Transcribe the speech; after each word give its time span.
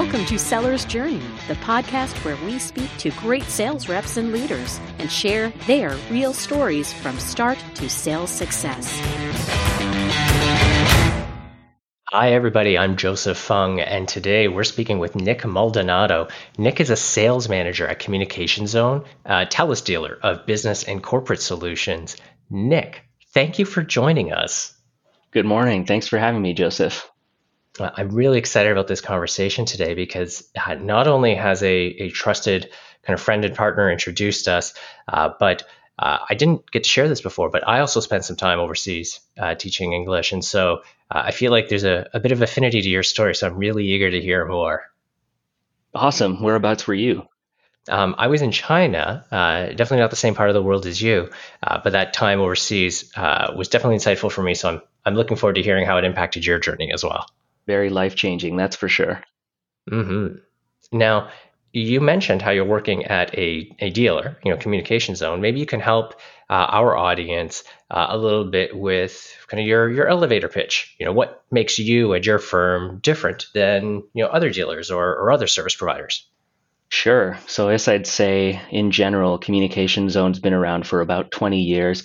Welcome 0.00 0.26
to 0.26 0.38
Seller's 0.38 0.84
Journey, 0.84 1.20
the 1.48 1.54
podcast 1.54 2.24
where 2.24 2.36
we 2.44 2.60
speak 2.60 2.88
to 2.98 3.10
great 3.10 3.42
sales 3.42 3.88
reps 3.88 4.16
and 4.16 4.30
leaders 4.30 4.78
and 5.00 5.10
share 5.10 5.48
their 5.66 5.96
real 6.08 6.32
stories 6.32 6.92
from 6.92 7.18
start 7.18 7.58
to 7.74 7.90
sales 7.90 8.30
success. 8.30 8.96
Hi, 12.12 12.32
everybody. 12.32 12.78
I'm 12.78 12.96
Joseph 12.96 13.38
Fung, 13.38 13.80
and 13.80 14.06
today 14.06 14.46
we're 14.46 14.62
speaking 14.62 15.00
with 15.00 15.16
Nick 15.16 15.44
Maldonado. 15.44 16.28
Nick 16.56 16.78
is 16.78 16.90
a 16.90 16.96
sales 16.96 17.48
manager 17.48 17.88
at 17.88 17.98
Communication 17.98 18.68
Zone, 18.68 19.04
a 19.24 19.46
TELUS 19.46 19.84
dealer 19.84 20.16
of 20.22 20.46
business 20.46 20.84
and 20.84 21.02
corporate 21.02 21.42
solutions. 21.42 22.16
Nick, 22.48 23.02
thank 23.34 23.58
you 23.58 23.64
for 23.64 23.82
joining 23.82 24.32
us. 24.32 24.78
Good 25.32 25.44
morning. 25.44 25.86
Thanks 25.86 26.06
for 26.06 26.20
having 26.20 26.40
me, 26.40 26.54
Joseph. 26.54 27.10
Uh, 27.80 27.90
I'm 27.94 28.10
really 28.10 28.38
excited 28.38 28.72
about 28.72 28.86
this 28.86 29.00
conversation 29.00 29.64
today 29.64 29.94
because 29.94 30.48
uh, 30.56 30.74
not 30.74 31.08
only 31.08 31.34
has 31.34 31.62
a, 31.62 31.76
a 31.76 32.10
trusted 32.10 32.70
kind 33.02 33.18
of 33.18 33.20
friend 33.20 33.44
and 33.44 33.54
partner 33.54 33.90
introduced 33.90 34.48
us, 34.48 34.74
uh, 35.08 35.30
but 35.38 35.64
uh, 35.98 36.18
I 36.28 36.34
didn't 36.34 36.70
get 36.70 36.84
to 36.84 36.90
share 36.90 37.08
this 37.08 37.20
before, 37.20 37.50
but 37.50 37.66
I 37.66 37.80
also 37.80 38.00
spent 38.00 38.24
some 38.24 38.36
time 38.36 38.60
overseas 38.60 39.20
uh, 39.36 39.54
teaching 39.54 39.92
English. 39.92 40.32
And 40.32 40.44
so 40.44 40.82
uh, 41.10 41.22
I 41.24 41.30
feel 41.32 41.50
like 41.50 41.68
there's 41.68 41.84
a, 41.84 42.08
a 42.14 42.20
bit 42.20 42.32
of 42.32 42.42
affinity 42.42 42.82
to 42.82 42.88
your 42.88 43.02
story. 43.02 43.34
So 43.34 43.46
I'm 43.46 43.56
really 43.56 43.86
eager 43.86 44.10
to 44.10 44.20
hear 44.20 44.46
more. 44.46 44.84
Awesome. 45.94 46.42
Whereabouts 46.42 46.86
were 46.86 46.94
you? 46.94 47.26
Um, 47.88 48.14
I 48.18 48.26
was 48.26 48.42
in 48.42 48.52
China, 48.52 49.24
uh, 49.32 49.66
definitely 49.68 50.00
not 50.00 50.10
the 50.10 50.16
same 50.16 50.34
part 50.34 50.50
of 50.50 50.54
the 50.54 50.62
world 50.62 50.84
as 50.84 51.00
you, 51.00 51.30
uh, 51.62 51.80
but 51.82 51.92
that 51.92 52.12
time 52.12 52.38
overseas 52.38 53.10
uh, 53.16 53.54
was 53.56 53.68
definitely 53.68 53.96
insightful 53.96 54.30
for 54.30 54.42
me. 54.42 54.52
So 54.54 54.68
I'm, 54.68 54.82
I'm 55.06 55.14
looking 55.14 55.38
forward 55.38 55.54
to 55.54 55.62
hearing 55.62 55.86
how 55.86 55.96
it 55.96 56.04
impacted 56.04 56.44
your 56.44 56.58
journey 56.58 56.92
as 56.92 57.02
well. 57.02 57.26
Very 57.68 57.90
life 57.90 58.16
changing, 58.16 58.56
that's 58.56 58.74
for 58.74 58.88
sure. 58.88 59.22
Mm-hmm. 59.88 60.38
Now, 60.90 61.30
you 61.72 62.00
mentioned 62.00 62.42
how 62.42 62.50
you're 62.50 62.64
working 62.64 63.04
at 63.04 63.32
a, 63.38 63.70
a 63.78 63.90
dealer, 63.90 64.38
you 64.44 64.50
know, 64.50 64.56
communication 64.56 65.14
zone. 65.14 65.40
Maybe 65.40 65.60
you 65.60 65.66
can 65.66 65.80
help 65.80 66.14
uh, 66.50 66.66
our 66.70 66.96
audience 66.96 67.62
uh, 67.90 68.06
a 68.08 68.16
little 68.16 68.50
bit 68.50 68.76
with 68.76 69.36
kind 69.48 69.60
of 69.60 69.66
your 69.66 69.90
your 69.90 70.08
elevator 70.08 70.48
pitch. 70.48 70.96
You 70.98 71.06
know, 71.06 71.12
what 71.12 71.44
makes 71.50 71.78
you 71.78 72.14
and 72.14 72.24
your 72.24 72.38
firm 72.38 73.00
different 73.02 73.46
than 73.54 74.02
you 74.14 74.24
know 74.24 74.28
other 74.28 74.50
dealers 74.50 74.90
or, 74.90 75.14
or 75.16 75.30
other 75.30 75.46
service 75.46 75.76
providers? 75.76 76.26
Sure. 76.88 77.38
So, 77.46 77.68
as 77.68 77.86
I'd 77.86 78.06
say, 78.06 78.62
in 78.70 78.90
general, 78.90 79.38
Communication 79.38 80.08
Zone's 80.08 80.38
been 80.38 80.54
around 80.54 80.86
for 80.86 81.02
about 81.02 81.30
20 81.30 81.60
years. 81.60 82.02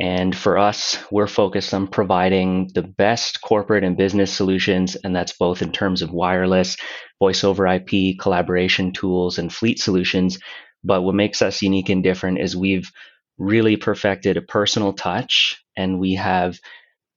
And 0.00 0.34
for 0.34 0.56
us, 0.56 0.98
we're 1.10 1.26
focused 1.26 1.74
on 1.74 1.86
providing 1.86 2.70
the 2.74 2.82
best 2.82 3.42
corporate 3.42 3.84
and 3.84 3.98
business 3.98 4.32
solutions, 4.32 4.96
and 4.96 5.14
that's 5.14 5.36
both 5.36 5.60
in 5.60 5.72
terms 5.72 6.00
of 6.00 6.10
wireless, 6.10 6.78
voice 7.18 7.44
over 7.44 7.66
IP, 7.66 8.18
collaboration 8.18 8.92
tools, 8.92 9.38
and 9.38 9.52
fleet 9.52 9.78
solutions. 9.78 10.38
But 10.82 11.02
what 11.02 11.14
makes 11.14 11.42
us 11.42 11.60
unique 11.60 11.90
and 11.90 12.02
different 12.02 12.38
is 12.40 12.56
we've 12.56 12.90
really 13.36 13.76
perfected 13.76 14.38
a 14.38 14.42
personal 14.42 14.94
touch, 14.94 15.62
and 15.76 16.00
we 16.00 16.14
have 16.14 16.58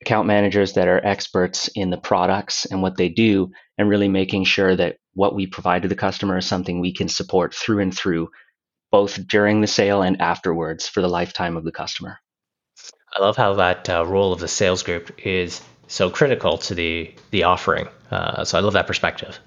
account 0.02 0.28
managers 0.28 0.74
that 0.74 0.90
are 0.90 1.06
experts 1.06 1.70
in 1.76 1.90
the 1.90 1.98
products 1.98 2.66
and 2.66 2.82
what 2.82 2.98
they 2.98 3.08
do, 3.08 3.50
and 3.78 3.88
really 3.88 4.10
making 4.10 4.44
sure 4.44 4.76
that 4.76 4.98
what 5.14 5.36
we 5.36 5.48
provide 5.48 5.84
to 5.84 5.88
the 5.88 5.96
customer 5.96 6.38
is 6.38 6.46
something 6.46 6.82
we 6.82 6.94
can 6.94 7.08
support 7.08 7.56
through 7.56 7.80
and 7.80 7.96
through, 7.96 8.28
both 8.92 9.26
during 9.26 9.62
the 9.62 9.68
sale 9.68 10.02
and 10.02 10.22
afterwards 10.22 10.86
for 10.86 11.00
the 11.00 11.08
lifetime 11.08 11.56
of 11.56 11.64
the 11.64 11.72
customer. 11.72 12.20
I 13.16 13.22
love 13.22 13.38
how 13.38 13.54
that 13.56 13.90
uh, 13.90 14.06
role 14.06 14.34
of 14.34 14.40
the 14.40 14.48
sales 14.48 14.82
group 14.82 15.12
is 15.20 15.62
so 15.88 16.10
critical 16.10 16.58
to 16.58 16.76
the 16.76 17.14
the 17.32 17.44
offering. 17.44 17.88
Uh, 18.10 18.44
so 18.44 18.58
I 18.58 18.62
love 18.62 18.74
that 18.74 18.88
perspective. 18.88 19.40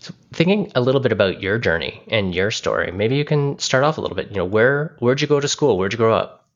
So 0.00 0.12
thinking 0.32 0.72
a 0.74 0.80
little 0.80 1.00
bit 1.00 1.12
about 1.12 1.42
your 1.42 1.58
journey 1.58 2.02
and 2.08 2.34
your 2.34 2.50
story, 2.50 2.90
maybe 2.90 3.16
you 3.16 3.24
can 3.24 3.58
start 3.58 3.84
off 3.84 3.98
a 3.98 4.00
little 4.00 4.16
bit. 4.16 4.30
You 4.30 4.38
know, 4.38 4.44
where 4.44 4.96
where'd 4.98 5.20
you 5.20 5.28
go 5.28 5.40
to 5.40 5.48
school? 5.48 5.78
Where'd 5.78 5.92
you 5.92 5.98
grow 5.98 6.14
up? 6.14 6.48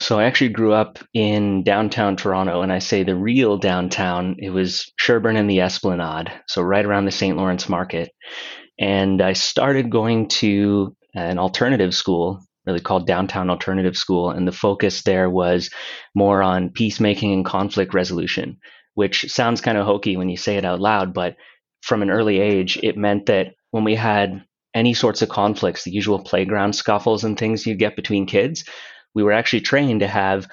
So 0.00 0.18
I 0.18 0.24
actually 0.24 0.48
grew 0.48 0.72
up 0.72 0.98
in 1.14 1.62
downtown 1.62 2.16
Toronto, 2.16 2.62
and 2.62 2.72
I 2.72 2.80
say 2.80 3.04
the 3.04 3.14
real 3.14 3.56
downtown. 3.56 4.36
It 4.38 4.50
was 4.50 4.90
Sherbourne 4.96 5.36
and 5.36 5.48
the 5.48 5.60
Esplanade, 5.60 6.32
so 6.48 6.60
right 6.60 6.84
around 6.84 7.04
the 7.04 7.12
St. 7.12 7.36
Lawrence 7.36 7.68
Market. 7.68 8.10
And 8.80 9.22
I 9.22 9.34
started 9.34 9.90
going 9.90 10.28
to 10.28 10.96
an 11.14 11.38
alternative 11.38 11.94
school 11.94 12.42
really 12.66 12.80
called 12.80 13.06
Downtown 13.06 13.50
Alternative 13.50 13.96
School. 13.96 14.30
And 14.30 14.46
the 14.46 14.52
focus 14.52 15.02
there 15.02 15.28
was 15.28 15.70
more 16.14 16.42
on 16.42 16.70
peacemaking 16.70 17.32
and 17.32 17.44
conflict 17.44 17.94
resolution, 17.94 18.58
which 18.94 19.30
sounds 19.30 19.60
kind 19.60 19.78
of 19.78 19.86
hokey 19.86 20.16
when 20.16 20.28
you 20.28 20.36
say 20.36 20.56
it 20.56 20.64
out 20.64 20.80
loud. 20.80 21.12
But 21.12 21.36
from 21.82 22.02
an 22.02 22.10
early 22.10 22.40
age, 22.40 22.78
it 22.82 22.96
meant 22.96 23.26
that 23.26 23.54
when 23.70 23.84
we 23.84 23.94
had 23.94 24.44
any 24.74 24.94
sorts 24.94 25.22
of 25.22 25.28
conflicts, 25.28 25.84
the 25.84 25.90
usual 25.90 26.22
playground 26.22 26.74
scuffles 26.74 27.24
and 27.24 27.38
things 27.38 27.66
you 27.66 27.74
get 27.74 27.96
between 27.96 28.26
kids, 28.26 28.64
we 29.14 29.22
were 29.22 29.32
actually 29.32 29.60
trained 29.60 30.00
to 30.00 30.08
have 30.08 30.46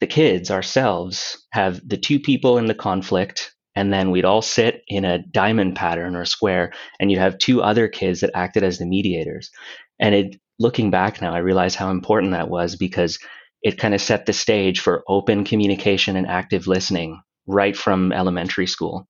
the 0.00 0.06
kids 0.06 0.50
ourselves 0.50 1.46
have 1.52 1.80
the 1.88 1.96
two 1.96 2.20
people 2.20 2.58
in 2.58 2.66
the 2.66 2.74
conflict 2.74 3.54
and 3.76 3.92
then 3.92 4.10
we'd 4.10 4.24
all 4.24 4.42
sit 4.42 4.82
in 4.86 5.04
a 5.04 5.18
diamond 5.18 5.74
pattern 5.74 6.14
or 6.14 6.24
square 6.24 6.72
and 7.00 7.10
you'd 7.10 7.20
have 7.20 7.38
two 7.38 7.62
other 7.62 7.88
kids 7.88 8.20
that 8.20 8.30
acted 8.34 8.62
as 8.62 8.78
the 8.78 8.86
mediators 8.86 9.50
and 9.98 10.14
it 10.14 10.36
looking 10.58 10.90
back 10.90 11.20
now, 11.20 11.34
I 11.34 11.38
realize 11.38 11.74
how 11.74 11.90
important 11.90 12.32
that 12.32 12.48
was 12.48 12.76
because 12.76 13.18
it 13.62 13.78
kind 13.78 13.94
of 13.94 14.00
set 14.00 14.26
the 14.26 14.32
stage 14.32 14.80
for 14.80 15.02
open 15.08 15.44
communication 15.44 16.16
and 16.16 16.26
active 16.26 16.66
listening 16.66 17.20
right 17.46 17.76
from 17.76 18.12
elementary 18.12 18.66
school. 18.66 19.06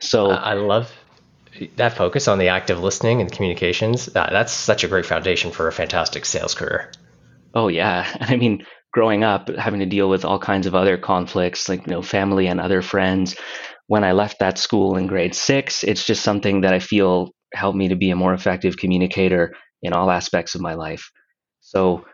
So 0.00 0.30
I 0.30 0.54
love 0.54 0.92
that 1.76 1.96
focus 1.96 2.28
on 2.28 2.38
the 2.38 2.48
active 2.48 2.82
listening 2.82 3.20
and 3.20 3.30
communications. 3.30 4.08
Uh, 4.08 4.28
that's 4.30 4.52
such 4.52 4.84
a 4.84 4.88
great 4.88 5.06
foundation 5.06 5.50
for 5.50 5.68
a 5.68 5.72
fantastic 5.72 6.24
sales 6.24 6.54
career. 6.54 6.90
Oh 7.54 7.68
yeah, 7.68 8.06
I 8.20 8.36
mean, 8.36 8.64
growing 8.92 9.24
up, 9.24 9.48
having 9.48 9.80
to 9.80 9.86
deal 9.86 10.08
with 10.08 10.24
all 10.24 10.38
kinds 10.38 10.66
of 10.66 10.74
other 10.74 10.96
conflicts, 10.96 11.68
like 11.68 11.86
you 11.86 11.92
know, 11.92 12.02
family 12.02 12.46
and 12.46 12.60
other 12.60 12.82
friends. 12.82 13.36
When 13.86 14.02
I 14.02 14.12
left 14.12 14.38
that 14.38 14.58
school 14.58 14.96
in 14.96 15.06
grade 15.06 15.34
six, 15.34 15.84
it's 15.84 16.06
just 16.06 16.22
something 16.22 16.62
that 16.62 16.72
I 16.72 16.78
feel 16.78 17.32
helped 17.52 17.76
me 17.76 17.88
to 17.88 17.96
be 17.96 18.10
a 18.10 18.16
more 18.16 18.32
effective 18.32 18.76
communicator 18.76 19.54
in 19.84 19.92
all 19.92 20.10
aspects 20.10 20.54
of 20.56 20.60
my 20.60 20.74
life. 20.74 21.12
So, 21.60 22.04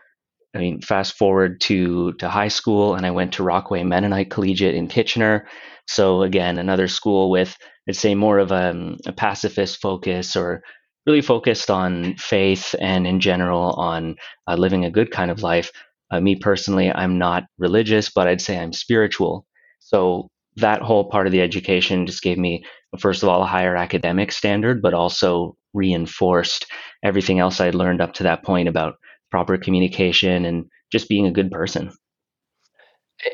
I 0.53 0.59
mean, 0.59 0.81
fast 0.81 1.17
forward 1.17 1.61
to 1.61 2.13
to 2.19 2.29
high 2.29 2.49
school, 2.49 2.95
and 2.95 3.05
I 3.05 3.11
went 3.11 3.33
to 3.33 3.43
Rockway 3.43 3.83
Mennonite 3.83 4.29
Collegiate 4.29 4.75
in 4.75 4.87
Kitchener. 4.87 5.47
So 5.87 6.21
again, 6.21 6.59
another 6.59 6.87
school 6.87 7.31
with, 7.31 7.55
I'd 7.89 7.95
say, 7.95 8.13
more 8.15 8.37
of 8.37 8.51
a, 8.51 8.69
um, 8.69 8.97
a 9.07 9.11
pacifist 9.11 9.81
focus, 9.81 10.35
or 10.35 10.61
really 11.07 11.21
focused 11.21 11.71
on 11.71 12.15
faith 12.17 12.75
and 12.79 13.07
in 13.07 13.19
general 13.19 13.71
on 13.71 14.15
uh, 14.47 14.55
living 14.55 14.85
a 14.85 14.91
good 14.91 15.09
kind 15.09 15.31
of 15.31 15.41
life. 15.41 15.71
Uh, 16.11 16.19
me 16.19 16.35
personally, 16.35 16.91
I'm 16.91 17.17
not 17.17 17.43
religious, 17.57 18.11
but 18.11 18.27
I'd 18.27 18.41
say 18.41 18.59
I'm 18.59 18.73
spiritual. 18.73 19.45
So 19.79 20.29
that 20.57 20.81
whole 20.81 21.09
part 21.09 21.27
of 21.27 21.31
the 21.31 21.41
education 21.41 22.05
just 22.05 22.21
gave 22.21 22.37
me, 22.37 22.63
first 22.99 23.23
of 23.23 23.29
all, 23.29 23.41
a 23.41 23.47
higher 23.47 23.75
academic 23.75 24.31
standard, 24.31 24.81
but 24.81 24.93
also 24.93 25.55
reinforced 25.73 26.67
everything 27.03 27.39
else 27.39 27.59
I'd 27.59 27.75
learned 27.75 28.01
up 28.01 28.13
to 28.15 28.23
that 28.23 28.43
point 28.43 28.67
about 28.67 28.95
proper 29.29 29.57
communication 29.57 30.45
and 30.45 30.65
just 30.91 31.09
being 31.09 31.25
a 31.25 31.31
good 31.31 31.51
person. 31.51 31.91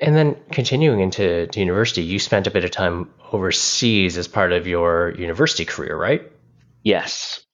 And 0.01 0.15
then 0.15 0.35
continuing 0.51 0.99
into 0.99 1.47
university, 1.55 2.03
you 2.03 2.19
spent 2.19 2.47
a 2.47 2.51
bit 2.51 2.65
of 2.65 2.71
time 2.71 3.09
overseas 3.31 4.17
as 4.17 4.27
part 4.27 4.51
of 4.51 4.67
your 4.67 5.13
university 5.17 5.65
career, 5.65 5.97
right? 5.97 6.29
Yes. 6.83 7.45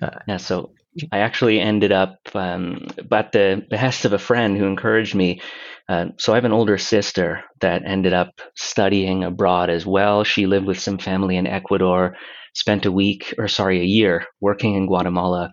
Uh, 0.00 0.18
yeah, 0.26 0.38
so 0.38 0.72
I 1.12 1.18
actually 1.18 1.60
ended 1.60 1.92
up, 1.92 2.16
um, 2.34 2.86
at 3.10 3.32
the 3.32 3.64
behest 3.68 4.04
of 4.04 4.12
a 4.12 4.18
friend 4.18 4.56
who 4.56 4.64
encouraged 4.64 5.14
me. 5.14 5.40
Uh, 5.88 6.06
so 6.18 6.32
I 6.32 6.36
have 6.36 6.44
an 6.44 6.52
older 6.52 6.78
sister 6.78 7.44
that 7.60 7.82
ended 7.84 8.12
up 8.14 8.40
studying 8.56 9.24
abroad 9.24 9.68
as 9.70 9.84
well. 9.84 10.24
She 10.24 10.46
lived 10.46 10.66
with 10.66 10.78
some 10.78 10.98
family 10.98 11.36
in 11.36 11.46
Ecuador, 11.46 12.16
spent 12.52 12.86
a 12.86 12.92
week, 12.92 13.34
or 13.38 13.48
sorry, 13.48 13.80
a 13.80 13.84
year 13.84 14.26
working 14.40 14.74
in 14.74 14.86
Guatemala. 14.86 15.52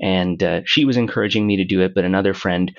And 0.00 0.42
uh, 0.42 0.62
she 0.64 0.84
was 0.84 0.96
encouraging 0.96 1.46
me 1.46 1.56
to 1.56 1.64
do 1.64 1.80
it, 1.80 1.94
but 1.94 2.04
another 2.04 2.34
friend 2.34 2.76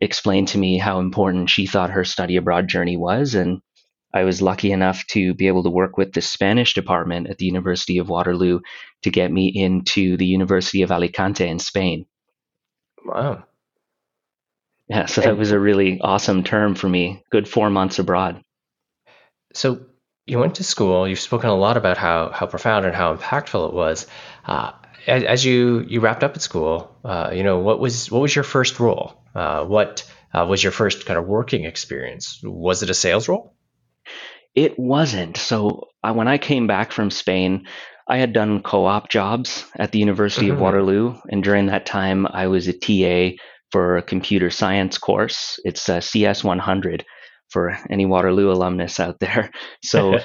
explained 0.00 0.48
to 0.48 0.58
me 0.58 0.78
how 0.78 1.00
important 1.00 1.50
she 1.50 1.66
thought 1.66 1.90
her 1.90 2.04
study 2.04 2.36
abroad 2.36 2.68
journey 2.68 2.96
was. 2.96 3.34
And 3.34 3.60
I 4.14 4.24
was 4.24 4.42
lucky 4.42 4.72
enough 4.72 5.06
to 5.08 5.34
be 5.34 5.46
able 5.46 5.62
to 5.62 5.70
work 5.70 5.96
with 5.96 6.12
the 6.12 6.20
Spanish 6.20 6.74
department 6.74 7.28
at 7.28 7.38
the 7.38 7.46
University 7.46 7.98
of 7.98 8.08
Waterloo 8.08 8.60
to 9.02 9.10
get 9.10 9.32
me 9.32 9.48
into 9.48 10.16
the 10.16 10.26
University 10.26 10.82
of 10.82 10.90
Alicante 10.90 11.48
in 11.48 11.58
Spain. 11.58 12.06
Wow. 13.04 13.44
Yeah, 14.88 15.06
so 15.06 15.22
that 15.22 15.38
was 15.38 15.52
a 15.52 15.58
really 15.58 16.00
awesome 16.00 16.44
term 16.44 16.74
for 16.74 16.88
me. 16.88 17.24
Good 17.30 17.48
four 17.48 17.70
months 17.70 17.98
abroad. 17.98 18.42
So 19.54 19.86
you 20.26 20.38
went 20.38 20.56
to 20.56 20.64
school. 20.64 21.06
You've 21.08 21.20
spoken 21.20 21.50
a 21.50 21.56
lot 21.56 21.76
about 21.76 21.98
how 21.98 22.30
how 22.30 22.46
profound 22.46 22.86
and 22.86 22.94
how 22.94 23.16
impactful 23.16 23.68
it 23.68 23.74
was. 23.74 24.06
Uh, 24.44 24.72
as, 25.06 25.24
as, 25.24 25.44
you 25.44 25.84
you 25.88 26.00
wrapped 26.00 26.22
up 26.22 26.36
at 26.36 26.42
school, 26.42 26.96
uh, 27.04 27.30
you 27.32 27.42
know 27.42 27.58
what 27.58 27.80
was 27.80 28.10
what 28.10 28.22
was 28.22 28.34
your 28.34 28.44
first 28.44 28.78
role? 28.78 29.14
Uh, 29.34 29.64
what 29.64 30.04
uh, 30.32 30.46
was 30.46 30.62
your 30.62 30.72
first 30.72 31.06
kind 31.06 31.18
of 31.18 31.26
working 31.26 31.64
experience? 31.64 32.40
Was 32.42 32.82
it 32.82 32.90
a 32.90 32.94
sales 32.94 33.28
role? 33.28 33.54
It 34.54 34.78
wasn't. 34.78 35.36
So 35.36 35.88
uh, 36.04 36.12
when 36.12 36.28
I 36.28 36.38
came 36.38 36.66
back 36.66 36.92
from 36.92 37.10
Spain, 37.10 37.66
I 38.08 38.18
had 38.18 38.32
done 38.32 38.62
co 38.62 38.84
op 38.86 39.08
jobs 39.08 39.64
at 39.76 39.92
the 39.92 39.98
University 39.98 40.46
mm-hmm. 40.46 40.56
of 40.56 40.60
Waterloo. 40.60 41.16
And 41.30 41.42
during 41.42 41.66
that 41.66 41.86
time, 41.86 42.26
I 42.26 42.46
was 42.46 42.68
a 42.68 42.72
TA 42.72 43.36
for 43.70 43.96
a 43.96 44.02
computer 44.02 44.50
science 44.50 44.98
course. 44.98 45.58
It's 45.64 45.88
a 45.88 46.02
CS 46.02 46.44
100 46.44 47.04
for 47.52 47.78
any 47.90 48.06
Waterloo 48.06 48.50
alumnus 48.50 48.98
out 48.98 49.20
there. 49.20 49.50
So 49.84 50.18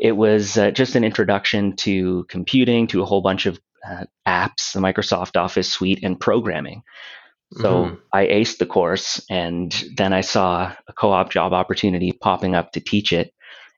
it 0.00 0.12
was 0.12 0.56
uh, 0.56 0.70
just 0.70 0.94
an 0.94 1.04
introduction 1.04 1.74
to 1.76 2.24
computing, 2.28 2.86
to 2.88 3.02
a 3.02 3.04
whole 3.04 3.20
bunch 3.20 3.46
of 3.46 3.58
uh, 3.88 4.04
apps, 4.26 4.72
the 4.72 4.80
Microsoft 4.80 5.36
Office 5.36 5.72
suite, 5.72 6.00
and 6.02 6.18
programming. 6.18 6.82
So 7.54 7.84
mm-hmm. 7.84 7.94
I 8.12 8.26
aced 8.26 8.58
the 8.58 8.66
course, 8.66 9.24
and 9.30 9.72
then 9.96 10.12
I 10.12 10.20
saw 10.20 10.74
a 10.86 10.92
co 10.92 11.10
op 11.10 11.30
job 11.30 11.52
opportunity 11.52 12.12
popping 12.12 12.54
up 12.54 12.72
to 12.72 12.80
teach 12.80 13.12
it. 13.12 13.32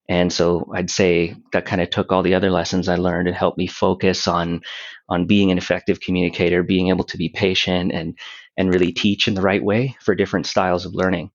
And 0.08 0.32
so 0.32 0.69
I'd 0.75 0.91
say 0.91 1.37
that 1.53 1.67
kind 1.67 1.81
of 1.81 1.88
took 1.91 2.11
all 2.11 2.25
the 2.25 2.35
other 2.35 2.50
lessons 2.50 2.88
I 2.88 2.96
learned 2.96 3.29
and 3.29 3.37
helped 3.37 3.58
me 3.58 3.69
focus 3.69 4.26
on 4.26 4.62
on 5.08 5.26
being 5.26 5.53
an 5.53 5.58
effective 5.58 6.00
communicator, 6.00 6.64
being 6.64 6.88
able 6.88 7.05
to 7.05 7.17
be 7.17 7.29
patient 7.29 7.93
and 7.93 8.19
and 8.56 8.75
really 8.75 8.93
teach 8.93 9.29
in 9.29 9.35
the 9.35 9.43
right 9.43 9.62
way 9.62 9.96
for 10.00 10.17
different 10.17 10.46
styles 10.46 10.85
of 10.85 10.94
learning. 10.94 11.31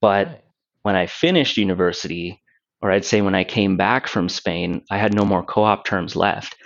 But 0.00 0.44
when 0.82 0.96
I 0.96 1.06
finished 1.06 1.56
university, 1.56 2.42
or 2.80 2.90
I'd 2.90 3.04
say 3.04 3.20
when 3.20 3.34
I 3.34 3.44
came 3.44 3.76
back 3.76 4.06
from 4.06 4.28
Spain, 4.28 4.82
I 4.90 4.98
had 4.98 5.14
no 5.14 5.24
more 5.24 5.42
co-op 5.42 5.84
terms 5.84 6.14
left. 6.16 6.56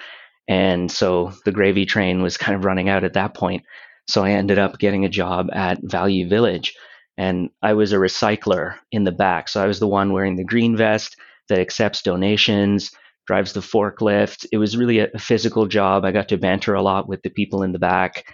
And 0.49 0.91
so 0.91 1.33
the 1.45 1.53
gravy 1.53 1.87
train 1.87 2.23
was 2.23 2.37
kind 2.37 2.55
of 2.55 2.65
running 2.65 2.89
out 2.89 3.05
at 3.05 3.15
that 3.15 3.35
point. 3.35 3.65
So 4.09 4.25
I 4.25 4.33
ended 4.33 4.59
up 4.59 4.79
getting 4.79 5.05
a 5.05 5.09
job 5.09 5.49
at 5.53 5.79
Value 5.83 6.29
Village 6.29 6.75
and 7.17 7.51
I 7.63 7.75
was 7.75 7.93
a 7.93 7.97
recycler 7.97 8.77
in 8.91 9.05
the 9.05 9.13
back. 9.13 9.49
So 9.49 9.63
I 9.63 9.67
was 9.67 9.79
the 9.79 9.89
one 9.89 10.13
wearing 10.13 10.37
the 10.37 10.45
green 10.45 10.77
vest 10.77 11.17
that 11.49 11.59
accepts 11.59 12.03
donations, 12.03 12.91
drives 13.27 13.53
the 13.53 13.61
forklift. 13.61 14.47
It 14.53 14.59
was 14.59 14.77
really 14.77 14.99
a, 14.99 15.09
a 15.15 15.19
physical 15.19 15.67
job. 15.67 16.05
I 16.05 16.13
got 16.13 16.29
to 16.29 16.37
banter 16.37 16.75
a 16.75 16.83
lot 16.83 17.09
with 17.09 17.23
the 17.23 17.31
people 17.31 17.63
in 17.63 17.73
the 17.73 17.79
back. 17.79 18.25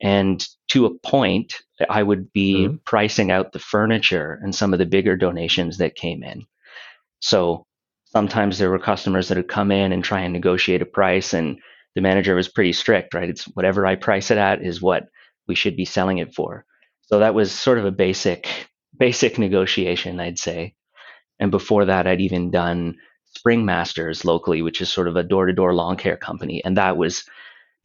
And 0.00 0.44
to 0.68 0.86
a 0.86 0.98
point, 0.98 1.54
I 1.88 2.02
would 2.02 2.32
be 2.32 2.66
mm-hmm. 2.66 2.76
pricing 2.84 3.30
out 3.30 3.52
the 3.52 3.58
furniture 3.58 4.38
and 4.42 4.54
some 4.54 4.72
of 4.72 4.78
the 4.78 4.86
bigger 4.86 5.16
donations 5.16 5.78
that 5.78 5.94
came 5.94 6.22
in. 6.22 6.44
So 7.20 7.66
sometimes 8.06 8.58
there 8.58 8.70
were 8.70 8.78
customers 8.78 9.28
that 9.28 9.36
would 9.36 9.48
come 9.48 9.70
in 9.70 9.92
and 9.92 10.04
try 10.04 10.20
and 10.20 10.32
negotiate 10.32 10.82
a 10.82 10.86
price, 10.86 11.32
and 11.32 11.58
the 11.94 12.00
manager 12.00 12.34
was 12.34 12.48
pretty 12.48 12.72
strict, 12.72 13.14
right? 13.14 13.28
It's 13.28 13.44
whatever 13.44 13.86
I 13.86 13.94
price 13.94 14.30
it 14.30 14.38
at 14.38 14.62
is 14.62 14.82
what 14.82 15.08
we 15.48 15.54
should 15.54 15.76
be 15.76 15.84
selling 15.84 16.18
it 16.18 16.34
for. 16.34 16.64
So 17.02 17.20
that 17.20 17.34
was 17.34 17.52
sort 17.52 17.78
of 17.78 17.84
a 17.84 17.90
basic 17.90 18.48
basic 18.98 19.38
negotiation, 19.38 20.20
I'd 20.20 20.38
say. 20.38 20.74
And 21.38 21.50
before 21.50 21.84
that, 21.84 22.06
I'd 22.06 22.22
even 22.22 22.50
done 22.50 22.96
Spring 23.36 23.66
Masters 23.66 24.24
locally, 24.24 24.62
which 24.62 24.80
is 24.80 24.90
sort 24.90 25.08
of 25.08 25.16
a 25.16 25.22
door-to-door 25.22 25.74
lawn 25.74 25.96
care 25.96 26.16
company, 26.16 26.64
and 26.64 26.78
that 26.78 26.96
was 26.96 27.24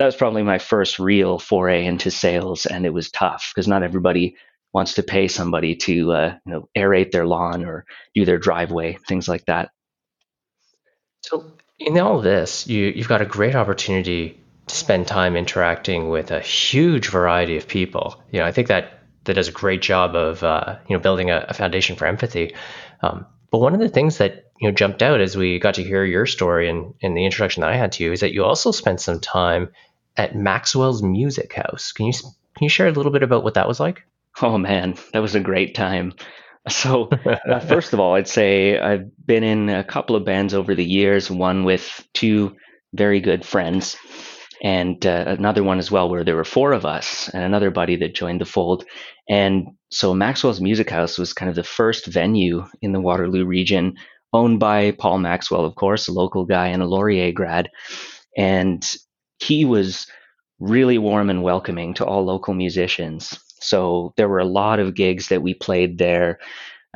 that 0.02 0.08
was 0.08 0.16
probably 0.16 0.42
my 0.42 0.58
first 0.58 0.98
real 0.98 1.38
foray 1.38 1.86
into 1.86 2.10
sales, 2.10 2.66
and 2.66 2.88
it 2.88 2.90
was 2.90 3.12
tough 3.12 3.52
because 3.54 3.68
not 3.68 3.84
everybody 3.84 4.36
wants 4.74 4.96
to 4.96 5.04
pay 5.04 5.28
somebody 5.28 5.76
to 5.76 6.12
uh, 6.12 6.38
you 6.44 6.52
know 6.52 6.70
aerate 6.76 7.12
their 7.12 7.28
lawn 7.28 7.64
or 7.64 7.86
do 8.16 8.26
their 8.26 8.40
driveway, 8.40 8.98
things 9.08 9.30
like 9.30 9.46
that. 9.46 9.70
So 11.22 11.52
in 11.78 12.00
all 12.00 12.20
this, 12.20 12.66
you 12.66 12.88
you've 12.88 13.08
got 13.08 13.22
a 13.22 13.28
great 13.28 13.54
opportunity 13.54 14.40
to 14.66 14.76
spend 14.76 15.06
time 15.06 15.36
interacting 15.36 16.10
with 16.10 16.32
a 16.32 16.40
huge 16.40 17.10
variety 17.10 17.58
of 17.58 17.68
people. 17.68 18.24
You 18.32 18.40
know, 18.40 18.48
I 18.48 18.52
think 18.52 18.70
that 18.70 19.04
that 19.26 19.36
does 19.36 19.50
a 19.50 19.52
great 19.52 19.84
job 19.84 20.16
of 20.16 20.42
uh, 20.42 20.78
you 20.88 20.98
know 20.98 21.00
building 21.00 21.30
a, 21.30 21.46
a 21.48 21.54
foundation 21.54 21.96
for 21.96 22.08
empathy. 22.08 22.56
Um, 23.04 23.28
but 23.52 23.60
one 23.60 23.76
of 23.76 23.80
the 23.80 23.90
things 23.90 24.18
that 24.18 24.46
you 24.60 24.68
know 24.68 24.74
jumped 24.74 25.04
out 25.04 25.22
as 25.22 25.38
we 25.38 25.60
got 25.60 25.76
to 25.76 25.84
hear 25.84 26.04
your 26.04 26.26
story 26.26 26.68
and 26.68 26.96
in 27.02 27.14
the 27.14 27.24
introduction 27.24 27.62
that 27.62 27.70
I 27.70 27.76
had 27.76 27.92
to 27.92 28.04
you 28.04 28.12
is 28.12 28.22
that 28.22 28.34
you 28.34 28.44
also 28.44 28.72
spent 28.72 29.00
some 29.00 29.20
time 29.20 29.70
at 30.18 30.36
Maxwell's 30.36 31.02
Music 31.02 31.54
House. 31.54 31.92
Can 31.92 32.08
you 32.08 32.14
can 32.14 32.66
you 32.66 32.70
share 32.70 32.88
a 32.88 32.92
little 32.92 33.12
bit 33.12 33.24
about 33.24 33.44
what 33.44 33.56
that 33.56 33.68
was 33.68 33.80
like? 33.80 34.04
Oh 34.42 34.58
man, 34.58 34.96
that 35.14 35.22
was 35.22 35.36
a 35.36 35.40
great 35.40 35.76
time. 35.76 36.14
So, 36.70 37.10
uh, 37.50 37.60
first 37.60 37.94
of 37.94 38.00
all, 38.00 38.16
I'd 38.16 38.28
say 38.28 38.80
I've 38.80 39.10
been 39.26 39.44
in 39.44 39.70
a 39.70 39.84
couple 39.84 40.16
of 40.16 40.26
bands 40.26 40.54
over 40.54 40.76
the 40.76 40.86
years. 40.86 41.32
One 41.32 41.64
with 41.64 42.06
two 42.14 42.56
very 42.94 43.20
good 43.20 43.46
friends, 43.46 43.98
and 44.62 45.04
uh, 45.06 45.26
another 45.28 45.64
one 45.64 45.80
as 45.80 45.90
well 45.90 46.10
where 46.10 46.24
there 46.24 46.36
were 46.36 46.44
four 46.44 46.72
of 46.74 46.86
us 46.86 47.30
and 47.30 47.44
another 47.44 47.72
buddy 47.72 47.96
that 47.98 48.16
joined 48.16 48.42
the 48.42 48.46
fold. 48.46 48.86
And 49.28 49.70
so 49.90 50.14
Maxwell's 50.14 50.62
Music 50.62 50.90
House 50.90 51.18
was 51.18 51.34
kind 51.34 51.50
of 51.50 51.56
the 51.56 51.64
first 51.64 52.06
venue 52.06 52.66
in 52.82 52.92
the 52.92 53.02
Waterloo 53.02 53.46
region, 53.46 53.96
owned 54.34 54.60
by 54.60 54.92
Paul 54.92 55.18
Maxwell, 55.20 55.66
of 55.66 55.76
course, 55.76 56.08
a 56.08 56.14
local 56.14 56.46
guy 56.46 56.68
and 56.68 56.84
a 56.84 56.86
Laurier 56.86 57.32
grad. 57.32 57.70
And 58.38 58.84
he 59.42 59.66
was 59.66 60.08
really 60.60 60.98
warm 60.98 61.30
and 61.30 61.44
welcoming 61.44 61.94
to 61.96 62.06
all 62.06 62.24
local 62.24 62.54
musicians. 62.54 63.40
So 63.60 64.14
there 64.18 64.30
were 64.30 64.40
a 64.40 64.46
lot 64.46 64.80
of 64.80 64.96
gigs 64.96 65.30
that 65.30 65.42
we 65.42 65.54
played 65.54 65.98
there. 65.98 66.40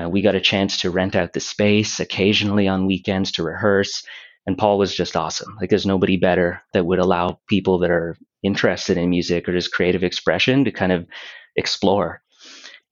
Uh, 0.01 0.09
we 0.09 0.21
got 0.21 0.35
a 0.35 0.41
chance 0.41 0.77
to 0.81 0.89
rent 0.89 1.15
out 1.15 1.33
the 1.33 1.39
space 1.39 1.99
occasionally 1.99 2.67
on 2.67 2.85
weekends 2.85 3.31
to 3.33 3.43
rehearse. 3.43 4.03
And 4.45 4.57
Paul 4.57 4.77
was 4.77 4.95
just 4.95 5.15
awesome. 5.15 5.55
Like 5.59 5.69
there's 5.69 5.85
nobody 5.85 6.17
better 6.17 6.61
that 6.73 6.85
would 6.85 6.99
allow 6.99 7.39
people 7.49 7.79
that 7.79 7.89
are 7.89 8.15
interested 8.43 8.97
in 8.97 9.09
music 9.09 9.49
or 9.49 9.53
just 9.53 9.71
creative 9.71 10.03
expression 10.03 10.65
to 10.65 10.71
kind 10.71 10.91
of 10.91 11.07
explore. 11.55 12.21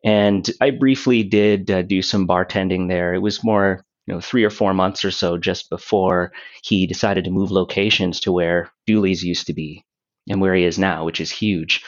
And 0.04 0.50
I 0.60 0.72
briefly 0.72 1.24
did 1.24 1.70
uh, 1.70 1.84
do 1.84 2.02
some 2.02 2.28
bartending 2.28 2.90
there. 2.90 3.14
It 3.14 3.20
was 3.20 3.44
more, 3.44 3.86
you 4.06 4.14
know, 4.14 4.20
three 4.20 4.44
or 4.44 4.50
four 4.50 4.74
months 4.74 5.06
or 5.06 5.12
so 5.12 5.38
just 5.38 5.70
before 5.70 6.32
he 6.64 6.86
decided 6.88 7.24
to 7.26 7.32
move 7.32 7.52
locations 7.52 8.20
to 8.22 8.32
where 8.32 8.72
Dooly's 8.86 9.24
used 9.24 9.48
to 9.48 9.54
be 9.54 9.86
and 10.30 10.42
where 10.42 10.56
he 10.56 10.64
is 10.64 10.78
now, 10.78 11.06
which 11.06 11.22
is 11.22 11.32
huge. 11.32 11.84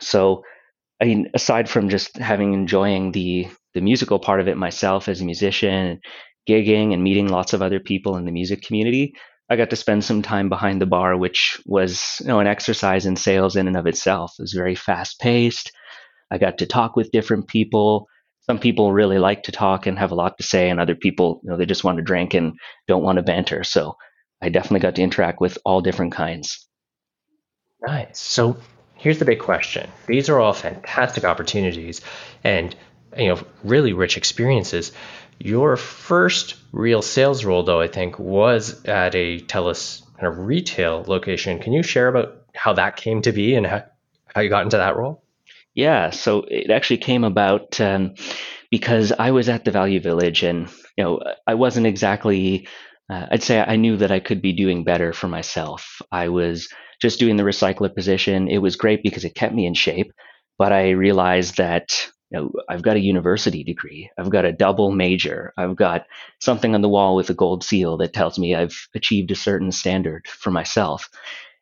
So, 0.00 0.42
I 1.00 1.06
mean, 1.06 1.30
aside 1.34 1.68
from 1.68 1.88
just 1.88 2.16
having 2.16 2.52
enjoying 2.54 3.12
the 3.12 3.48
the 3.74 3.80
musical 3.80 4.20
part 4.20 4.40
of 4.40 4.46
it 4.46 4.56
myself 4.56 5.08
as 5.08 5.20
a 5.20 5.24
musician 5.24 6.00
gigging 6.48 6.92
and 6.92 7.02
meeting 7.02 7.28
lots 7.28 7.52
of 7.52 7.62
other 7.62 7.80
people 7.80 8.16
in 8.16 8.24
the 8.24 8.32
music 8.32 8.62
community, 8.62 9.14
I 9.50 9.56
got 9.56 9.70
to 9.70 9.76
spend 9.76 10.04
some 10.04 10.22
time 10.22 10.48
behind 10.48 10.80
the 10.80 10.86
bar, 10.86 11.16
which 11.16 11.60
was 11.66 12.16
you 12.20 12.28
know 12.28 12.40
an 12.40 12.46
exercise 12.46 13.06
in 13.06 13.16
sales 13.16 13.56
in 13.56 13.68
and 13.68 13.76
of 13.76 13.86
itself. 13.86 14.32
It 14.38 14.42
was 14.42 14.52
very 14.52 14.74
fast 14.74 15.20
paced. 15.20 15.72
I 16.30 16.38
got 16.38 16.58
to 16.58 16.66
talk 16.66 16.96
with 16.96 17.12
different 17.12 17.48
people. 17.48 18.08
Some 18.46 18.58
people 18.58 18.92
really 18.92 19.18
like 19.18 19.44
to 19.44 19.52
talk 19.52 19.86
and 19.86 19.98
have 19.98 20.10
a 20.10 20.14
lot 20.14 20.36
to 20.38 20.44
say, 20.44 20.68
and 20.68 20.78
other 20.78 20.94
people, 20.94 21.40
you 21.42 21.50
know, 21.50 21.56
they 21.56 21.66
just 21.66 21.84
want 21.84 21.96
to 21.98 22.04
drink 22.04 22.34
and 22.34 22.58
don't 22.86 23.02
want 23.02 23.16
to 23.16 23.22
banter. 23.22 23.64
So 23.64 23.96
I 24.42 24.50
definitely 24.50 24.80
got 24.80 24.96
to 24.96 25.02
interact 25.02 25.40
with 25.40 25.56
all 25.64 25.80
different 25.80 26.12
kinds. 26.12 26.68
Nice. 27.86 28.20
So 28.20 28.58
here's 28.96 29.18
the 29.18 29.24
big 29.24 29.40
question. 29.40 29.88
These 30.06 30.28
are 30.28 30.38
all 30.38 30.52
fantastic 30.52 31.24
opportunities 31.24 32.00
and 32.42 32.74
you 33.16 33.28
know 33.28 33.40
really 33.62 33.92
rich 33.92 34.16
experiences. 34.16 34.92
Your 35.38 35.76
first 35.76 36.56
real 36.72 37.02
sales 37.02 37.44
role, 37.44 37.64
though, 37.64 37.80
I 37.80 37.88
think, 37.88 38.18
was 38.18 38.84
at 38.84 39.14
a 39.14 39.40
TELUS 39.40 40.02
kind 40.16 40.28
of 40.28 40.38
retail 40.38 41.04
location. 41.06 41.58
Can 41.58 41.72
you 41.72 41.82
share 41.82 42.08
about 42.08 42.42
how 42.54 42.74
that 42.74 42.96
came 42.96 43.22
to 43.22 43.32
be 43.32 43.56
and 43.56 43.66
how, 43.66 43.84
how 44.26 44.42
you 44.42 44.48
got 44.48 44.62
into 44.62 44.76
that 44.76 44.96
role? 44.96 45.23
Yeah, 45.74 46.10
so 46.10 46.44
it 46.48 46.70
actually 46.70 46.98
came 46.98 47.24
about 47.24 47.80
um, 47.80 48.14
because 48.70 49.12
I 49.12 49.32
was 49.32 49.48
at 49.48 49.64
the 49.64 49.72
Value 49.72 50.00
Village, 50.00 50.42
and 50.42 50.68
you 50.96 51.04
know, 51.04 51.20
I 51.46 51.54
wasn't 51.54 51.86
exactly. 51.86 52.68
Uh, 53.10 53.26
I'd 53.30 53.42
say 53.42 53.60
I 53.60 53.76
knew 53.76 53.96
that 53.98 54.10
I 54.10 54.20
could 54.20 54.40
be 54.40 54.52
doing 54.52 54.84
better 54.84 55.12
for 55.12 55.28
myself. 55.28 56.00
I 56.10 56.28
was 56.28 56.68
just 57.02 57.18
doing 57.18 57.36
the 57.36 57.42
recycler 57.42 57.94
position. 57.94 58.48
It 58.48 58.58
was 58.58 58.76
great 58.76 59.02
because 59.02 59.24
it 59.24 59.34
kept 59.34 59.54
me 59.54 59.66
in 59.66 59.74
shape, 59.74 60.12
but 60.58 60.72
I 60.72 60.90
realized 60.90 61.58
that 61.58 62.08
you 62.30 62.38
know, 62.38 62.52
I've 62.68 62.82
got 62.82 62.96
a 62.96 63.00
university 63.00 63.62
degree. 63.62 64.10
I've 64.18 64.30
got 64.30 64.44
a 64.44 64.52
double 64.52 64.90
major. 64.90 65.52
I've 65.56 65.76
got 65.76 66.06
something 66.40 66.74
on 66.74 66.80
the 66.80 66.88
wall 66.88 67.14
with 67.14 67.30
a 67.30 67.34
gold 67.34 67.62
seal 67.62 67.96
that 67.98 68.12
tells 68.12 68.38
me 68.38 68.54
I've 68.54 68.88
achieved 68.94 69.30
a 69.30 69.36
certain 69.36 69.70
standard 69.70 70.26
for 70.26 70.50
myself. 70.50 71.10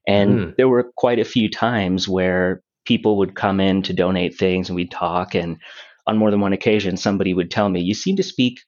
And 0.07 0.39
mm. 0.39 0.57
there 0.57 0.69
were 0.69 0.91
quite 0.97 1.19
a 1.19 1.25
few 1.25 1.51
times 1.51 2.09
where 2.09 2.63
people 2.85 3.19
would 3.19 3.35
come 3.35 3.61
in 3.61 3.83
to 3.83 3.93
donate 3.93 4.37
things 4.37 4.69
and 4.69 4.77
we'd 4.77 4.91
talk. 4.91 5.35
And 5.35 5.59
on 6.07 6.19
more 6.19 6.31
than 6.31 6.41
one 6.41 6.53
occasion, 6.53 6.97
somebody 6.97 7.35
would 7.35 7.51
tell 7.51 7.69
me, 7.69 7.81
You 7.81 7.95
seem 7.95 8.17
to 8.17 8.23
speak 8.23 8.61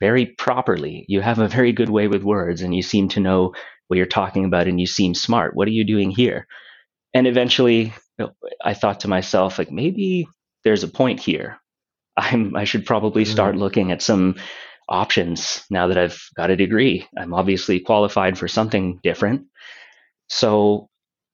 very 0.00 0.26
properly. 0.26 1.04
You 1.08 1.20
have 1.20 1.38
a 1.38 1.48
very 1.48 1.72
good 1.72 1.90
way 1.90 2.08
with 2.08 2.22
words 2.22 2.62
and 2.62 2.74
you 2.74 2.82
seem 2.82 3.08
to 3.10 3.20
know 3.20 3.54
what 3.88 3.96
you're 3.96 4.06
talking 4.06 4.44
about 4.44 4.66
and 4.66 4.80
you 4.80 4.86
seem 4.86 5.14
smart. 5.14 5.54
What 5.54 5.68
are 5.68 5.72
you 5.72 5.84
doing 5.84 6.10
here? 6.10 6.46
And 7.12 7.26
eventually, 7.26 7.92
I 8.64 8.74
thought 8.74 9.00
to 9.00 9.08
myself, 9.08 9.58
like, 9.58 9.70
maybe 9.70 10.28
there's 10.64 10.84
a 10.84 10.88
point 10.88 11.20
here. 11.20 11.58
I'm 12.16 12.54
I 12.56 12.64
should 12.64 12.86
probably 12.86 13.24
start 13.24 13.52
mm-hmm. 13.52 13.62
looking 13.62 13.92
at 13.92 14.02
some 14.02 14.36
options 14.88 15.64
now 15.70 15.86
that 15.86 15.98
I've 15.98 16.20
got 16.36 16.50
a 16.50 16.56
degree. 16.56 17.06
I'm 17.16 17.32
obviously 17.32 17.80
qualified 17.80 18.36
for 18.36 18.48
something 18.48 19.00
different. 19.02 19.46
So 20.28 20.88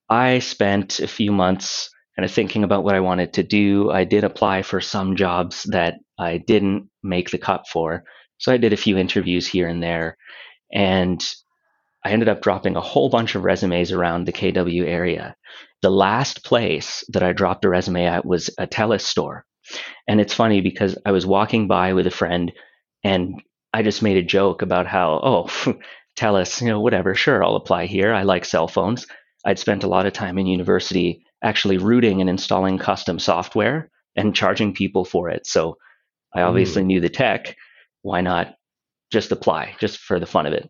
I 0.09 0.39
spent 0.39 0.99
a 0.99 1.07
few 1.07 1.31
months 1.31 1.89
kind 2.17 2.25
of 2.25 2.31
thinking 2.31 2.63
about 2.63 2.83
what 2.83 2.95
I 2.95 2.99
wanted 2.99 3.33
to 3.33 3.43
do. 3.43 3.91
I 3.91 4.03
did 4.03 4.23
apply 4.23 4.63
for 4.63 4.81
some 4.81 5.15
jobs 5.15 5.63
that 5.65 5.99
I 6.17 6.37
didn't 6.37 6.89
make 7.03 7.29
the 7.29 7.37
cut 7.37 7.67
for. 7.71 8.03
So 8.39 8.51
I 8.51 8.57
did 8.57 8.73
a 8.73 8.77
few 8.77 8.97
interviews 8.97 9.47
here 9.47 9.67
and 9.67 9.83
there. 9.83 10.17
And 10.73 11.23
I 12.03 12.09
ended 12.09 12.27
up 12.27 12.41
dropping 12.41 12.75
a 12.75 12.81
whole 12.81 13.09
bunch 13.09 13.35
of 13.35 13.43
resumes 13.43 13.91
around 13.91 14.25
the 14.25 14.33
KW 14.33 14.83
area. 14.83 15.35
The 15.83 15.91
last 15.91 16.43
place 16.43 17.03
that 17.09 17.21
I 17.21 17.33
dropped 17.33 17.65
a 17.65 17.69
resume 17.69 18.05
at 18.05 18.25
was 18.25 18.49
a 18.57 18.65
TELUS 18.65 19.01
store. 19.01 19.45
And 20.07 20.19
it's 20.19 20.33
funny 20.33 20.61
because 20.61 20.97
I 21.05 21.11
was 21.11 21.25
walking 21.25 21.67
by 21.67 21.93
with 21.93 22.07
a 22.07 22.11
friend 22.11 22.51
and 23.03 23.43
I 23.73 23.83
just 23.83 24.01
made 24.01 24.17
a 24.17 24.23
joke 24.23 24.63
about 24.63 24.87
how, 24.87 25.19
oh, 25.23 25.75
TELUS, 26.17 26.61
you 26.61 26.67
know, 26.69 26.81
whatever, 26.81 27.13
sure, 27.13 27.43
I'll 27.43 27.57
apply 27.57 27.85
here. 27.85 28.11
I 28.11 28.23
like 28.23 28.43
cell 28.43 28.67
phones. 28.67 29.05
I'd 29.45 29.59
spent 29.59 29.83
a 29.83 29.87
lot 29.87 30.07
of 30.07 30.13
time 30.13 30.39
in 30.39 30.47
university 30.47 31.21
actually 31.43 31.77
rooting 31.77 32.21
and 32.21 32.29
installing 32.29 32.77
custom 32.77 33.19
software 33.19 33.89
and 34.15 34.35
charging 34.35 34.73
people 34.73 35.05
for 35.05 35.29
it. 35.29 35.45
So 35.45 35.77
I 36.33 36.41
obviously 36.41 36.83
mm. 36.83 36.87
knew 36.87 36.99
the 36.99 37.09
tech. 37.09 37.55
Why 38.01 38.21
not 38.21 38.55
just 39.11 39.31
apply 39.31 39.75
just 39.79 39.99
for 39.99 40.19
the 40.19 40.25
fun 40.25 40.45
of 40.45 40.53
it? 40.53 40.69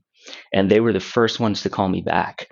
And 0.54 0.70
they 0.70 0.80
were 0.80 0.94
the 0.94 1.00
first 1.00 1.40
ones 1.40 1.62
to 1.62 1.70
call 1.70 1.88
me 1.88 2.02
back. 2.02 2.50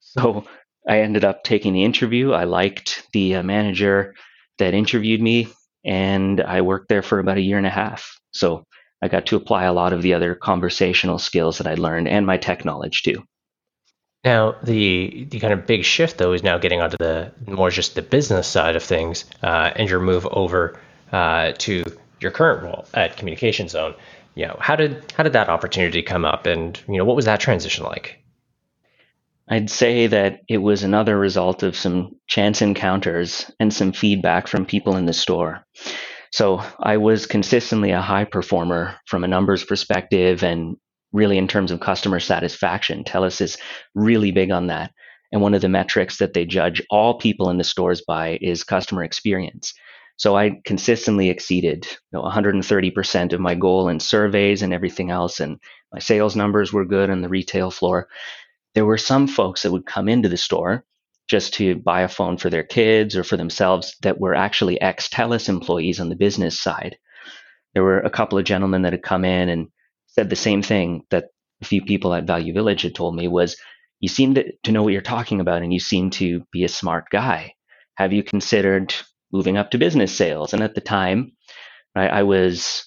So 0.00 0.44
I 0.88 1.00
ended 1.00 1.24
up 1.24 1.42
taking 1.42 1.72
the 1.72 1.84
interview. 1.84 2.32
I 2.32 2.44
liked 2.44 3.06
the 3.12 3.36
uh, 3.36 3.42
manager 3.42 4.14
that 4.58 4.72
interviewed 4.72 5.20
me, 5.20 5.48
and 5.84 6.40
I 6.40 6.62
worked 6.62 6.88
there 6.88 7.02
for 7.02 7.18
about 7.18 7.38
a 7.38 7.42
year 7.42 7.58
and 7.58 7.66
a 7.66 7.70
half. 7.70 8.18
So 8.30 8.64
I 9.02 9.08
got 9.08 9.26
to 9.26 9.36
apply 9.36 9.64
a 9.64 9.72
lot 9.72 9.92
of 9.92 10.02
the 10.02 10.14
other 10.14 10.34
conversational 10.34 11.18
skills 11.18 11.58
that 11.58 11.66
I 11.66 11.74
learned 11.74 12.08
and 12.08 12.24
my 12.24 12.38
tech 12.38 12.64
knowledge 12.64 13.02
too. 13.02 13.24
Now, 14.24 14.56
the 14.62 15.24
the 15.30 15.38
kind 15.38 15.52
of 15.52 15.66
big 15.66 15.84
shift 15.84 16.18
though 16.18 16.32
is 16.32 16.42
now 16.42 16.58
getting 16.58 16.80
onto 16.80 16.96
the 16.96 17.32
more 17.46 17.70
just 17.70 17.94
the 17.94 18.02
business 18.02 18.48
side 18.48 18.76
of 18.76 18.82
things, 18.82 19.24
uh, 19.42 19.70
and 19.76 19.88
your 19.88 20.00
move 20.00 20.26
over 20.26 20.78
uh, 21.12 21.52
to 21.58 21.84
your 22.20 22.30
current 22.30 22.62
role 22.62 22.86
at 22.94 23.16
Communication 23.16 23.68
Zone. 23.68 23.94
You 24.34 24.46
know, 24.46 24.56
how 24.60 24.76
did 24.76 25.12
how 25.16 25.22
did 25.22 25.34
that 25.34 25.48
opportunity 25.48 26.02
come 26.02 26.24
up, 26.24 26.46
and 26.46 26.80
you 26.88 26.98
know, 26.98 27.04
what 27.04 27.16
was 27.16 27.26
that 27.26 27.40
transition 27.40 27.84
like? 27.84 28.22
I'd 29.48 29.70
say 29.70 30.08
that 30.08 30.40
it 30.48 30.58
was 30.58 30.82
another 30.82 31.16
result 31.16 31.62
of 31.62 31.76
some 31.76 32.16
chance 32.26 32.62
encounters 32.62 33.48
and 33.60 33.72
some 33.72 33.92
feedback 33.92 34.48
from 34.48 34.66
people 34.66 34.96
in 34.96 35.06
the 35.06 35.12
store. 35.12 35.64
So 36.32 36.62
I 36.80 36.96
was 36.96 37.26
consistently 37.26 37.92
a 37.92 38.02
high 38.02 38.24
performer 38.24 38.96
from 39.06 39.22
a 39.22 39.28
numbers 39.28 39.64
perspective 39.64 40.42
and 40.42 40.76
really 41.16 41.38
in 41.38 41.48
terms 41.48 41.70
of 41.70 41.80
customer 41.80 42.20
satisfaction. 42.20 43.02
TELUS 43.02 43.40
is 43.40 43.58
really 43.94 44.30
big 44.30 44.50
on 44.50 44.66
that. 44.68 44.92
And 45.32 45.40
one 45.40 45.54
of 45.54 45.62
the 45.62 45.68
metrics 45.68 46.18
that 46.18 46.34
they 46.34 46.44
judge 46.44 46.82
all 46.90 47.18
people 47.18 47.50
in 47.50 47.58
the 47.58 47.64
stores 47.64 48.02
by 48.06 48.38
is 48.40 48.62
customer 48.62 49.02
experience. 49.02 49.74
So 50.18 50.36
I 50.36 50.60
consistently 50.64 51.28
exceeded 51.28 51.86
you 52.12 52.18
know, 52.18 52.22
130% 52.22 53.32
of 53.32 53.40
my 53.40 53.54
goal 53.54 53.88
in 53.88 54.00
surveys 54.00 54.62
and 54.62 54.72
everything 54.72 55.10
else. 55.10 55.40
And 55.40 55.58
my 55.92 55.98
sales 55.98 56.36
numbers 56.36 56.72
were 56.72 56.84
good 56.84 57.10
on 57.10 57.22
the 57.22 57.28
retail 57.28 57.70
floor. 57.70 58.08
There 58.74 58.86
were 58.86 58.98
some 58.98 59.26
folks 59.26 59.62
that 59.62 59.72
would 59.72 59.86
come 59.86 60.08
into 60.08 60.28
the 60.28 60.36
store 60.36 60.84
just 61.28 61.54
to 61.54 61.76
buy 61.76 62.02
a 62.02 62.08
phone 62.08 62.36
for 62.36 62.50
their 62.50 62.62
kids 62.62 63.16
or 63.16 63.24
for 63.24 63.36
themselves 63.36 63.96
that 64.02 64.20
were 64.20 64.34
actually 64.34 64.80
ex 64.80 65.08
TELUS 65.08 65.48
employees 65.48 65.98
on 65.98 66.08
the 66.08 66.16
business 66.16 66.58
side. 66.58 66.96
There 67.74 67.82
were 67.82 68.00
a 68.00 68.10
couple 68.10 68.38
of 68.38 68.44
gentlemen 68.44 68.82
that 68.82 68.92
had 68.92 69.02
come 69.02 69.24
in 69.24 69.48
and 69.48 69.68
said 70.16 70.30
the 70.30 70.36
same 70.36 70.62
thing 70.62 71.02
that 71.10 71.26
a 71.62 71.64
few 71.64 71.82
people 71.82 72.14
at 72.14 72.26
Value 72.26 72.52
Village 72.52 72.82
had 72.82 72.94
told 72.94 73.14
me 73.14 73.28
was 73.28 73.56
you 74.00 74.08
seem 74.08 74.34
to, 74.34 74.52
to 74.64 74.72
know 74.72 74.82
what 74.82 74.92
you're 74.92 75.02
talking 75.02 75.40
about 75.40 75.62
and 75.62 75.72
you 75.72 75.80
seem 75.80 76.10
to 76.10 76.42
be 76.52 76.64
a 76.64 76.68
smart 76.68 77.04
guy. 77.10 77.54
Have 77.96 78.12
you 78.12 78.22
considered 78.22 78.94
moving 79.32 79.56
up 79.56 79.70
to 79.70 79.78
business 79.78 80.14
sales? 80.14 80.52
And 80.52 80.62
at 80.62 80.74
the 80.74 80.80
time, 80.80 81.32
I, 81.94 82.08
I 82.08 82.22
was 82.22 82.86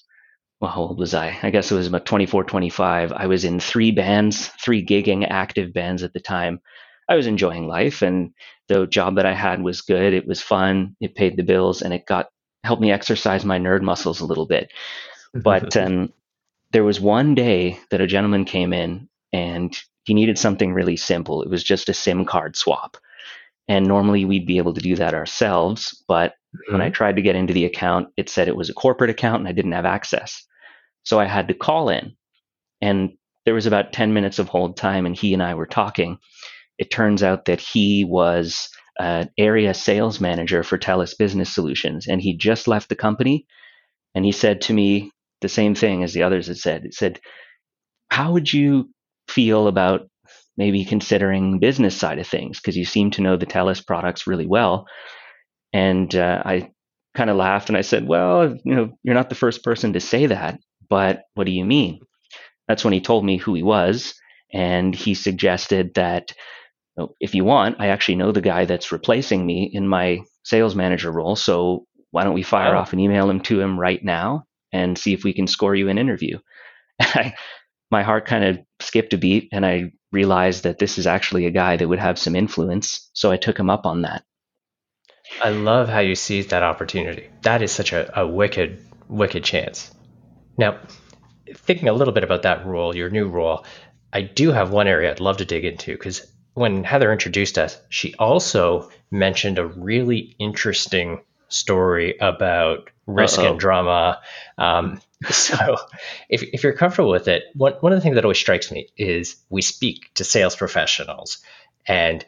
well, 0.59 0.71
how 0.71 0.81
old 0.81 0.99
was 0.99 1.13
I? 1.13 1.37
I 1.41 1.51
guess 1.51 1.71
it 1.71 1.75
was 1.75 1.87
about 1.87 2.05
24, 2.05 2.43
25. 2.43 3.13
I 3.13 3.27
was 3.27 3.45
in 3.45 3.61
three 3.61 3.91
bands, 3.91 4.47
three 4.61 4.85
gigging 4.85 5.25
active 5.29 5.73
bands 5.73 6.03
at 6.03 6.11
the 6.11 6.19
time. 6.19 6.59
I 7.07 7.15
was 7.15 7.27
enjoying 7.27 7.67
life 7.67 8.01
and 8.01 8.31
the 8.67 8.85
job 8.85 9.15
that 9.15 9.25
I 9.25 9.33
had 9.33 9.61
was 9.63 9.81
good. 9.81 10.13
It 10.13 10.27
was 10.27 10.41
fun. 10.41 10.97
It 10.99 11.15
paid 11.15 11.37
the 11.37 11.43
bills 11.43 11.81
and 11.81 11.93
it 11.93 12.05
got 12.05 12.27
helped 12.65 12.81
me 12.81 12.91
exercise 12.91 13.45
my 13.45 13.57
nerd 13.57 13.83
muscles 13.83 14.19
a 14.19 14.25
little 14.25 14.45
bit. 14.47 14.71
But 15.43 15.77
um, 15.77 16.11
there 16.71 16.83
was 16.83 16.99
one 16.99 17.35
day 17.35 17.79
that 17.91 18.01
a 18.01 18.07
gentleman 18.07 18.45
came 18.45 18.73
in 18.73 19.09
and 19.33 19.77
he 20.03 20.13
needed 20.13 20.37
something 20.37 20.73
really 20.73 20.97
simple. 20.97 21.41
It 21.41 21.49
was 21.49 21.63
just 21.63 21.89
a 21.89 21.93
SIM 21.93 22.25
card 22.25 22.55
swap. 22.55 22.97
And 23.67 23.87
normally 23.87 24.25
we'd 24.25 24.47
be 24.47 24.57
able 24.57 24.73
to 24.73 24.81
do 24.81 24.95
that 24.95 25.13
ourselves. 25.13 26.03
But 26.07 26.31
mm-hmm. 26.31 26.73
when 26.73 26.81
I 26.81 26.85
mm-hmm. 26.85 26.93
tried 26.93 27.15
to 27.17 27.21
get 27.21 27.35
into 27.35 27.53
the 27.53 27.65
account, 27.65 28.09
it 28.17 28.29
said 28.29 28.47
it 28.47 28.55
was 28.55 28.69
a 28.69 28.73
corporate 28.73 29.11
account 29.11 29.39
and 29.39 29.47
I 29.47 29.51
didn't 29.51 29.73
have 29.73 29.85
access. 29.85 30.45
So 31.03 31.19
I 31.19 31.25
had 31.25 31.47
to 31.47 31.53
call 31.53 31.89
in. 31.89 32.15
And 32.81 33.11
there 33.45 33.53
was 33.53 33.65
about 33.65 33.93
10 33.93 34.13
minutes 34.13 34.39
of 34.39 34.47
hold 34.47 34.77
time, 34.77 35.05
and 35.05 35.15
he 35.15 35.33
and 35.33 35.41
I 35.41 35.55
were 35.55 35.65
talking 35.65 36.19
it 36.79 36.89
turns 36.89 37.21
out 37.21 37.45
that 37.45 37.59
he 37.59 38.05
was 38.05 38.69
an 38.97 39.29
area 39.37 39.73
sales 39.73 40.19
manager 40.19 40.63
for 40.63 40.77
TELUS 40.77 41.13
Business 41.17 41.53
Solutions, 41.53 42.07
and 42.07 42.21
he 42.21 42.35
just 42.35 42.67
left 42.67 42.89
the 42.89 42.95
company. 42.95 43.45
And 44.15 44.25
he 44.25 44.31
said 44.31 44.61
to 44.61 44.73
me 44.73 45.11
the 45.41 45.49
same 45.49 45.75
thing 45.75 46.03
as 46.03 46.13
the 46.13 46.23
others 46.23 46.47
had 46.47 46.57
said. 46.57 46.85
It 46.85 46.93
said, 46.93 47.19
"How 48.09 48.33
would 48.33 48.51
you 48.51 48.89
feel 49.27 49.67
about 49.67 50.09
maybe 50.57 50.83
considering 50.83 51.59
business 51.59 51.95
side 51.95 52.19
of 52.19 52.27
things? 52.27 52.59
Because 52.59 52.77
you 52.77 52.85
seem 52.85 53.11
to 53.11 53.21
know 53.21 53.37
the 53.37 53.45
TELUS 53.45 53.85
products 53.85 54.27
really 54.27 54.47
well." 54.47 54.85
And 55.73 56.13
uh, 56.15 56.41
I 56.45 56.71
kind 57.15 57.29
of 57.29 57.37
laughed 57.37 57.69
and 57.69 57.77
I 57.77 57.81
said, 57.81 58.07
"Well, 58.07 58.55
you 58.63 58.75
know, 58.75 58.97
you're 59.03 59.15
not 59.15 59.29
the 59.29 59.35
first 59.35 59.63
person 59.63 59.93
to 59.93 59.99
say 59.99 60.25
that, 60.27 60.59
but 60.89 61.23
what 61.35 61.45
do 61.45 61.51
you 61.51 61.65
mean?" 61.65 61.99
That's 62.67 62.83
when 62.83 62.93
he 62.93 63.01
told 63.01 63.25
me 63.25 63.37
who 63.37 63.53
he 63.55 63.63
was, 63.63 64.13
and 64.53 64.93
he 64.93 65.13
suggested 65.13 65.93
that 65.95 66.33
if 67.19 67.33
you 67.33 67.45
want, 67.45 67.77
I 67.79 67.87
actually 67.87 68.15
know 68.15 68.31
the 68.31 68.41
guy 68.41 68.65
that's 68.65 68.91
replacing 68.91 69.45
me 69.45 69.69
in 69.71 69.87
my 69.87 70.19
sales 70.43 70.75
manager 70.75 71.11
role. 71.11 71.35
So 71.35 71.85
why 72.11 72.23
don't 72.23 72.33
we 72.33 72.43
fire 72.43 72.73
wow. 72.73 72.81
off 72.81 72.91
and 72.91 73.01
email 73.01 73.29
him 73.29 73.39
to 73.41 73.59
him 73.61 73.79
right 73.79 74.03
now 74.03 74.45
and 74.71 74.97
see 74.97 75.13
if 75.13 75.23
we 75.23 75.33
can 75.33 75.47
score 75.47 75.75
you 75.75 75.89
an 75.89 75.97
interview? 75.97 76.39
My 77.91 78.03
heart 78.03 78.25
kind 78.25 78.43
of 78.43 78.59
skipped 78.81 79.13
a 79.13 79.17
beat 79.17 79.49
and 79.51 79.65
I 79.65 79.91
realized 80.11 80.63
that 80.63 80.79
this 80.79 80.97
is 80.97 81.07
actually 81.07 81.45
a 81.45 81.51
guy 81.51 81.77
that 81.77 81.87
would 81.87 81.99
have 81.99 82.19
some 82.19 82.35
influence. 82.35 83.09
So 83.13 83.31
I 83.31 83.37
took 83.37 83.57
him 83.57 83.69
up 83.69 83.85
on 83.85 84.03
that. 84.03 84.23
I 85.43 85.49
love 85.49 85.89
how 85.89 85.99
you 85.99 86.15
seized 86.15 86.49
that 86.49 86.63
opportunity. 86.63 87.29
That 87.43 87.61
is 87.61 87.71
such 87.71 87.93
a, 87.93 88.19
a 88.19 88.27
wicked, 88.27 88.83
wicked 89.07 89.43
chance. 89.43 89.91
Now, 90.57 90.79
thinking 91.55 91.87
a 91.87 91.93
little 91.93 92.13
bit 92.13 92.23
about 92.23 92.43
that 92.43 92.65
role, 92.65 92.95
your 92.95 93.09
new 93.09 93.27
role, 93.27 93.65
I 94.11 94.21
do 94.21 94.51
have 94.51 94.71
one 94.71 94.87
area 94.87 95.11
I'd 95.11 95.19
love 95.19 95.37
to 95.37 95.45
dig 95.45 95.65
into 95.65 95.93
because 95.93 96.25
when 96.53 96.83
Heather 96.83 97.11
introduced 97.11 97.57
us, 97.57 97.79
she 97.89 98.15
also 98.15 98.89
mentioned 99.11 99.59
a 99.59 99.65
really 99.65 100.35
interesting 100.39 101.21
story 101.49 102.17
about 102.19 102.89
risk 103.05 103.39
Uh-oh. 103.39 103.51
and 103.51 103.59
drama. 103.59 104.21
Um, 104.57 105.01
so, 105.29 105.77
if, 106.29 106.43
if 106.43 106.63
you're 106.63 106.73
comfortable 106.73 107.11
with 107.11 107.27
it, 107.27 107.43
one, 107.53 107.73
one 107.81 107.91
of 107.91 107.97
the 107.97 108.01
things 108.01 108.15
that 108.15 108.25
always 108.25 108.37
strikes 108.37 108.71
me 108.71 108.87
is 108.97 109.35
we 109.49 109.61
speak 109.61 110.11
to 110.15 110.23
sales 110.23 110.55
professionals. 110.55 111.39
And 111.85 112.23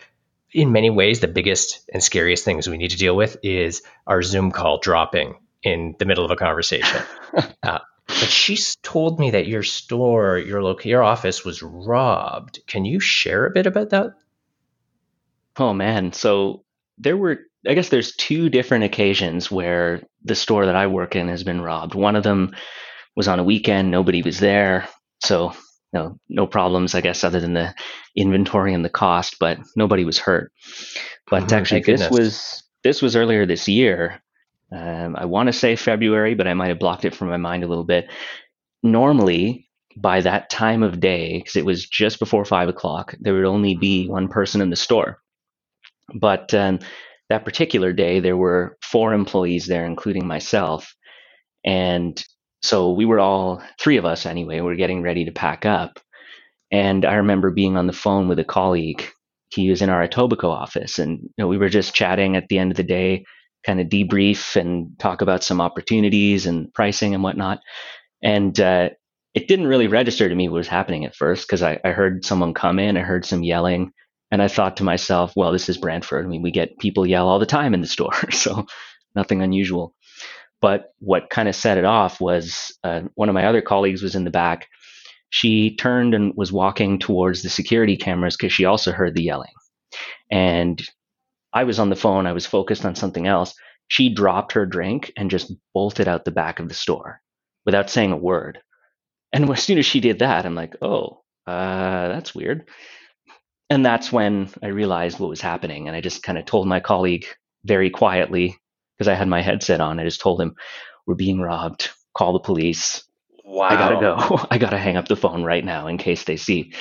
in 0.51 0.71
many 0.71 0.89
ways, 0.89 1.19
the 1.19 1.27
biggest 1.27 1.89
and 1.93 2.03
scariest 2.03 2.43
things 2.43 2.67
we 2.67 2.77
need 2.77 2.91
to 2.91 2.97
deal 2.97 3.15
with 3.15 3.37
is 3.43 3.81
our 4.07 4.21
Zoom 4.21 4.51
call 4.51 4.79
dropping 4.79 5.35
in 5.63 5.95
the 5.99 6.05
middle 6.05 6.25
of 6.25 6.31
a 6.31 6.35
conversation. 6.35 7.01
uh, 7.63 7.79
but 8.07 8.29
she's 8.29 8.75
told 8.77 9.19
me 9.19 9.31
that 9.31 9.47
your 9.47 9.63
store, 9.63 10.37
your 10.37 10.61
local, 10.61 10.89
your 10.89 11.03
office 11.03 11.45
was 11.45 11.61
robbed. 11.61 12.59
Can 12.67 12.83
you 12.83 12.99
share 12.99 13.45
a 13.45 13.51
bit 13.51 13.67
about 13.67 13.91
that? 13.91 14.11
Oh 15.57 15.73
man, 15.73 16.11
so 16.13 16.63
there 16.97 17.17
were 17.17 17.39
I 17.67 17.73
guess 17.73 17.89
there's 17.89 18.15
two 18.15 18.49
different 18.49 18.83
occasions 18.83 19.51
where 19.51 20.01
the 20.23 20.35
store 20.35 20.65
that 20.65 20.75
I 20.75 20.87
work 20.87 21.15
in 21.15 21.27
has 21.27 21.43
been 21.43 21.61
robbed. 21.61 21.93
One 21.93 22.15
of 22.15 22.23
them 22.23 22.55
was 23.15 23.27
on 23.27 23.39
a 23.39 23.43
weekend, 23.43 23.91
nobody 23.91 24.21
was 24.21 24.39
there, 24.39 24.87
so 25.23 25.53
no 25.93 26.17
no 26.29 26.47
problems 26.47 26.95
I 26.95 27.01
guess 27.01 27.23
other 27.23 27.39
than 27.39 27.53
the 27.53 27.75
inventory 28.15 28.73
and 28.73 28.83
the 28.83 28.89
cost, 28.89 29.37
but 29.39 29.59
nobody 29.75 30.05
was 30.05 30.17
hurt. 30.17 30.51
But 31.29 31.43
mm-hmm, 31.43 31.55
actually 31.55 31.81
this 31.81 32.09
was 32.09 32.63
this 32.83 33.01
was 33.01 33.15
earlier 33.15 33.45
this 33.45 33.67
year 33.67 34.21
um, 34.71 35.15
I 35.17 35.25
want 35.25 35.47
to 35.47 35.53
say 35.53 35.75
February, 35.75 36.33
but 36.33 36.47
I 36.47 36.53
might 36.53 36.69
have 36.69 36.79
blocked 36.79 37.05
it 37.05 37.15
from 37.15 37.27
my 37.27 37.37
mind 37.37 37.63
a 37.63 37.67
little 37.67 37.83
bit. 37.83 38.09
Normally, 38.83 39.67
by 39.97 40.21
that 40.21 40.49
time 40.49 40.81
of 40.81 40.99
day, 40.99 41.39
because 41.39 41.57
it 41.57 41.65
was 41.65 41.85
just 41.85 42.19
before 42.19 42.45
five 42.45 42.69
o'clock, 42.69 43.15
there 43.19 43.33
would 43.33 43.45
only 43.45 43.75
be 43.75 44.07
one 44.07 44.29
person 44.29 44.61
in 44.61 44.69
the 44.69 44.75
store. 44.75 45.19
But 46.13 46.53
um, 46.53 46.79
that 47.31 47.45
particular 47.45 47.93
day, 47.93 48.19
there 48.19 48.37
were 48.37 48.77
four 48.83 49.13
employees 49.13 49.67
there, 49.67 49.85
including 49.85 50.27
myself. 50.27 50.93
And 51.65 52.23
so 52.63 52.91
we 52.91 53.05
were 53.05 53.19
all, 53.19 53.63
three 53.79 53.97
of 53.97 54.05
us 54.05 54.25
anyway, 54.25 54.57
we 54.57 54.61
were 54.61 54.75
getting 54.75 55.01
ready 55.01 55.25
to 55.25 55.31
pack 55.31 55.65
up. 55.65 55.99
And 56.71 57.05
I 57.05 57.15
remember 57.15 57.51
being 57.51 57.77
on 57.77 57.87
the 57.87 57.93
phone 57.93 58.27
with 58.27 58.39
a 58.39 58.43
colleague. 58.45 59.05
He 59.49 59.69
was 59.69 59.81
in 59.81 59.89
our 59.89 60.07
Etobicoke 60.07 60.45
office, 60.45 60.99
and 60.99 61.19
you 61.21 61.29
know, 61.37 61.47
we 61.47 61.57
were 61.57 61.69
just 61.69 61.93
chatting 61.93 62.37
at 62.37 62.47
the 62.47 62.57
end 62.57 62.71
of 62.71 62.77
the 62.77 62.83
day 62.83 63.25
kind 63.65 63.79
of 63.79 63.87
debrief 63.87 64.55
and 64.55 64.97
talk 64.99 65.21
about 65.21 65.43
some 65.43 65.61
opportunities 65.61 66.45
and 66.45 66.73
pricing 66.73 67.13
and 67.13 67.23
whatnot. 67.23 67.59
And 68.23 68.59
uh, 68.59 68.91
it 69.33 69.47
didn't 69.47 69.67
really 69.67 69.87
register 69.87 70.27
to 70.27 70.35
me 70.35 70.49
what 70.49 70.57
was 70.57 70.67
happening 70.67 71.05
at 71.05 71.15
first 71.15 71.47
because 71.47 71.61
I, 71.63 71.79
I 71.83 71.91
heard 71.91 72.25
someone 72.25 72.53
come 72.53 72.79
in, 72.79 72.97
I 72.97 73.01
heard 73.01 73.25
some 73.25 73.43
yelling, 73.43 73.91
and 74.31 74.41
I 74.41 74.47
thought 74.47 74.77
to 74.77 74.83
myself, 74.83 75.33
well, 75.35 75.51
this 75.51 75.69
is 75.69 75.77
Brantford. 75.77 76.25
I 76.25 76.27
mean, 76.27 76.41
we 76.41 76.51
get 76.51 76.79
people 76.79 77.05
yell 77.05 77.27
all 77.27 77.39
the 77.39 77.45
time 77.45 77.73
in 77.73 77.81
the 77.81 77.87
store, 77.87 78.13
so 78.31 78.65
nothing 79.15 79.41
unusual. 79.41 79.93
But 80.61 80.93
what 80.99 81.29
kind 81.29 81.49
of 81.49 81.55
set 81.55 81.77
it 81.77 81.85
off 81.85 82.21
was 82.21 82.77
uh, 82.83 83.01
one 83.15 83.29
of 83.29 83.35
my 83.35 83.45
other 83.45 83.61
colleagues 83.61 84.03
was 84.03 84.15
in 84.15 84.23
the 84.23 84.31
back. 84.31 84.67
She 85.29 85.75
turned 85.75 86.13
and 86.13 86.33
was 86.35 86.51
walking 86.51 86.99
towards 86.99 87.41
the 87.41 87.49
security 87.49 87.97
cameras 87.97 88.37
because 88.37 88.53
she 88.53 88.65
also 88.65 88.91
heard 88.91 89.15
the 89.15 89.23
yelling. 89.23 89.51
And 90.31 90.81
I 91.53 91.63
was 91.63 91.79
on 91.79 91.89
the 91.89 91.95
phone, 91.95 92.27
I 92.27 92.33
was 92.33 92.45
focused 92.45 92.85
on 92.85 92.95
something 92.95 93.27
else. 93.27 93.53
She 93.87 94.13
dropped 94.13 94.53
her 94.53 94.65
drink 94.65 95.11
and 95.17 95.31
just 95.31 95.51
bolted 95.73 96.07
out 96.07 96.25
the 96.25 96.31
back 96.31 96.59
of 96.59 96.69
the 96.69 96.75
store 96.75 97.21
without 97.65 97.89
saying 97.89 98.11
a 98.11 98.17
word. 98.17 98.59
And 99.33 99.49
as 99.51 99.63
soon 99.63 99.77
as 99.79 99.85
she 99.85 99.99
did 99.99 100.19
that, 100.19 100.45
I'm 100.45 100.55
like, 100.55 100.75
oh, 100.81 101.23
uh, 101.47 102.07
that's 102.09 102.35
weird. 102.35 102.69
And 103.71 103.85
that's 103.85 104.11
when 104.11 104.49
I 104.61 104.67
realized 104.67 105.17
what 105.17 105.29
was 105.29 105.39
happening. 105.39 105.87
And 105.87 105.95
I 105.95 106.01
just 106.01 106.23
kind 106.23 106.37
of 106.37 106.45
told 106.45 106.67
my 106.67 106.81
colleague 106.81 107.25
very 107.63 107.89
quietly, 107.89 108.57
because 108.97 109.07
I 109.07 109.13
had 109.13 109.29
my 109.29 109.41
headset 109.41 109.79
on, 109.79 109.97
I 109.97 110.03
just 110.03 110.19
told 110.19 110.41
him, 110.41 110.55
we're 111.07 111.15
being 111.15 111.39
robbed. 111.39 111.89
Call 112.13 112.33
the 112.33 112.39
police. 112.39 113.01
Wow. 113.45 113.69
I 113.69 113.75
gotta 113.77 113.99
go. 114.01 114.45
I 114.51 114.57
gotta 114.57 114.77
hang 114.77 114.97
up 114.97 115.07
the 115.07 115.15
phone 115.15 115.43
right 115.43 115.63
now 115.63 115.87
in 115.87 115.97
case 115.97 116.25
they 116.25 116.35
see. 116.35 116.73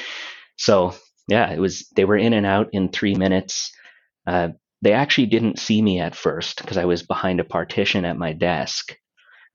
So 0.56 0.92
yeah, 1.28 1.52
it 1.52 1.60
was. 1.60 1.88
They 1.94 2.04
were 2.04 2.16
in 2.16 2.32
and 2.32 2.44
out 2.44 2.70
in 2.72 2.88
three 2.88 3.14
minutes. 3.14 3.72
Uh, 4.26 4.48
they 4.82 4.92
actually 4.92 5.26
didn't 5.26 5.60
see 5.60 5.80
me 5.80 6.00
at 6.00 6.16
first 6.16 6.60
because 6.60 6.76
I 6.76 6.86
was 6.86 7.04
behind 7.04 7.38
a 7.38 7.44
partition 7.44 8.04
at 8.04 8.18
my 8.18 8.32
desk, 8.32 8.96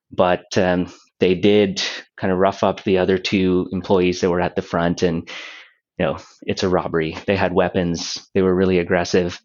but 0.10 0.58
um, 0.58 0.89
they 1.20 1.36
did 1.36 1.84
kind 2.15 2.32
of 2.32 2.39
rough 2.39 2.63
up 2.63 2.82
the 2.84 3.00
other 3.00 3.18
two 3.18 3.68
employees 3.74 4.22
that 4.22 4.30
were 4.30 4.42
at 4.42 4.56
the 4.56 4.62
front 4.62 5.04
and 5.04 5.30
you 5.97 6.05
know 6.05 6.17
it's 6.43 6.63
a 6.63 6.69
robbery. 6.69 7.17
They 7.25 7.35
had 7.35 7.53
weapons. 7.53 8.27
They 8.33 8.41
were 8.41 8.53
really 8.55 8.79
aggressive. 8.79 9.39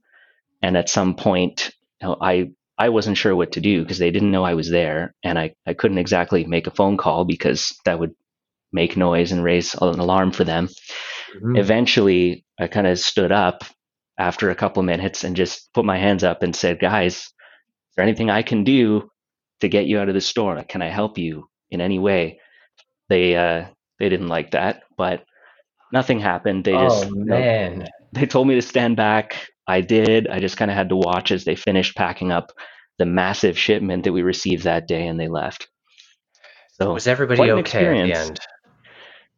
And 0.63 0.77
at 0.77 0.91
some 0.91 1.15
point 1.17 1.73
you 2.03 2.09
know, 2.09 2.17
i 2.21 2.51
i 2.79 2.89
wasn't 2.89 3.17
sure 3.17 3.35
what 3.37 3.53
to 3.53 3.61
do 3.61 3.83
because 3.83 3.99
they 3.99 4.11
didn't 4.11 4.31
know 4.31 4.45
i 4.45 4.55
was 4.55 4.71
there. 4.71 5.15
And 5.23 5.39
i 5.39 5.55
i 5.67 5.75
couldn't 5.75 5.99
exactly 5.99 6.45
make 6.45 6.67
a 6.67 6.73
phone 6.73 6.97
call 6.97 7.25
because 7.25 7.79
that 7.85 7.99
would 7.99 8.15
make 8.73 8.97
noise 8.97 9.33
and 9.33 9.43
raise 9.43 9.75
an 9.75 9.99
alarm 10.01 10.33
for 10.33 10.45
them. 10.45 10.69
Mm-hmm. 11.37 11.57
eventually 11.57 12.45
i 12.59 12.67
kind 12.67 12.89
of 12.89 12.99
stood 12.99 13.31
up 13.31 13.63
after 14.19 14.51
a 14.51 14.57
couple 14.57 14.81
of 14.81 14.87
minutes 14.87 15.23
and 15.23 15.37
just 15.37 15.73
put 15.73 15.85
my 15.85 15.97
hands 15.97 16.25
up 16.25 16.43
and 16.43 16.57
said 16.57 16.81
guys 16.81 17.15
is 17.17 17.33
there 17.97 18.05
anything 18.05 18.31
i 18.31 18.43
can 18.43 18.65
do 18.65 19.09
to 19.61 19.69
get 19.69 19.87
you 19.87 20.01
out 20.01 20.09
of 20.09 20.15
the 20.15 20.21
store 20.21 20.61
can 20.65 20.83
i 20.83 20.89
help 20.89 21.19
you 21.19 21.49
in 21.71 21.81
any 21.81 21.99
way. 21.99 22.41
They 23.09 23.37
uh, 23.37 23.67
they 23.99 24.09
didn't 24.09 24.29
like 24.29 24.53
that, 24.53 24.83
but 24.97 25.25
nothing 25.93 26.21
happened. 26.21 26.65
They 26.65 26.73
just 26.73 27.07
oh 27.07 27.11
man, 27.11 27.89
they 28.13 28.27
told 28.27 28.49
me 28.49 28.55
to 28.55 28.63
stand 28.63 28.97
back. 28.97 29.49
I 29.67 29.81
did. 29.81 30.29
I 30.29 30.41
just 30.41 30.57
kind 30.57 30.71
of 30.71 30.77
had 30.77 30.89
to 30.89 30.97
watch 30.97 31.31
as 31.31 31.45
they 31.45 31.55
finished 31.55 31.97
packing 31.97 32.33
up 32.33 32.53
the 32.99 33.07
massive 33.07 33.57
shipment 33.57 34.05
that 34.05 34.13
we 34.13 34.23
received 34.23 34.65
that 34.65 34.89
day, 34.89 35.07
and 35.07 35.19
they 35.19 35.29
left. 35.29 35.69
So 36.73 36.95
was 36.95 37.07
everybody 37.07 37.51
okay 37.51 37.87
at 37.87 38.07
the 38.07 38.19
end? 38.19 38.41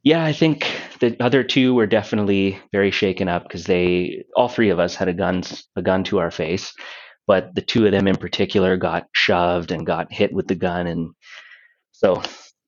Yeah, 0.05 0.25
I 0.25 0.33
think 0.33 0.67
the 0.99 1.17
other 1.21 1.45
two 1.45 1.75
were 1.75 1.87
definitely 1.87 2.59
very 2.73 2.91
shaken 2.91 3.29
up 3.29 3.45
because 3.45 3.65
they, 3.65 4.25
all 4.35 4.49
three 4.49 4.71
of 4.71 4.81
us, 4.81 4.97
had 4.97 5.09
a 5.09 5.13
gun, 5.13 5.45
a 5.77 5.83
gun 5.83 6.03
to 6.05 6.19
our 6.19 6.33
face, 6.33 6.73
but 7.29 7.55
the 7.55 7.63
two 7.63 7.87
of 7.87 7.93
them 7.93 8.09
in 8.09 8.17
particular 8.17 8.77
got 8.77 9.07
shoved 9.13 9.71
and 9.71 9.87
got 9.87 10.13
hit 10.13 10.33
with 10.33 10.49
the 10.49 10.57
gun, 10.57 10.89
and 10.89 11.11
so 11.93 12.21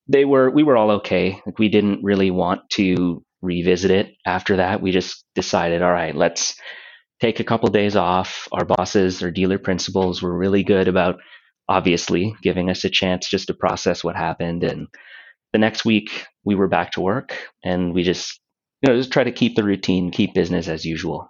they 0.07 0.25
were 0.25 0.51
we 0.51 0.63
were 0.63 0.77
all 0.77 0.93
okay. 0.93 1.41
Like 1.45 1.59
we 1.59 1.69
didn't 1.69 2.05
really 2.05 2.31
want 2.31 2.69
to 2.71 3.25
revisit 3.45 3.91
it 3.91 4.15
after 4.27 4.57
that. 4.57 4.83
We 4.83 4.91
just 4.91 5.25
decided, 5.35 5.83
all 5.83 5.93
right, 5.93 6.15
let's 6.15 6.55
take 7.21 7.41
a 7.41 7.45
couple 7.45 7.69
of 7.69 7.73
days 7.73 7.97
off. 7.97 8.49
Our 8.53 8.65
bosses 8.65 9.23
our 9.23 9.31
dealer 9.31 9.59
principals 9.59 10.23
were 10.23 10.37
really 10.37 10.65
good 10.65 10.89
about 10.89 11.17
obviously 11.69 12.35
giving 12.43 12.71
us 12.71 12.85
a 12.85 12.91
chance 12.91 13.29
just 13.29 13.47
to 13.47 13.55
process 13.55 14.05
what 14.05 14.17
happened 14.17 14.65
and 14.65 14.87
the 15.53 15.59
next 15.59 15.85
week 15.85 16.27
we 16.45 16.55
were 16.55 16.69
back 16.69 16.93
to 16.93 17.01
work 17.01 17.39
and 17.65 17.95
we 17.95 18.03
just 18.03 18.41
you 18.83 18.91
know 18.91 18.99
just 18.99 19.13
try 19.13 19.25
to 19.25 19.33
keep 19.33 19.57
the 19.57 19.65
routine 19.65 20.11
keep 20.11 20.35
business 20.35 20.69
as 20.69 20.85
usual 20.85 21.27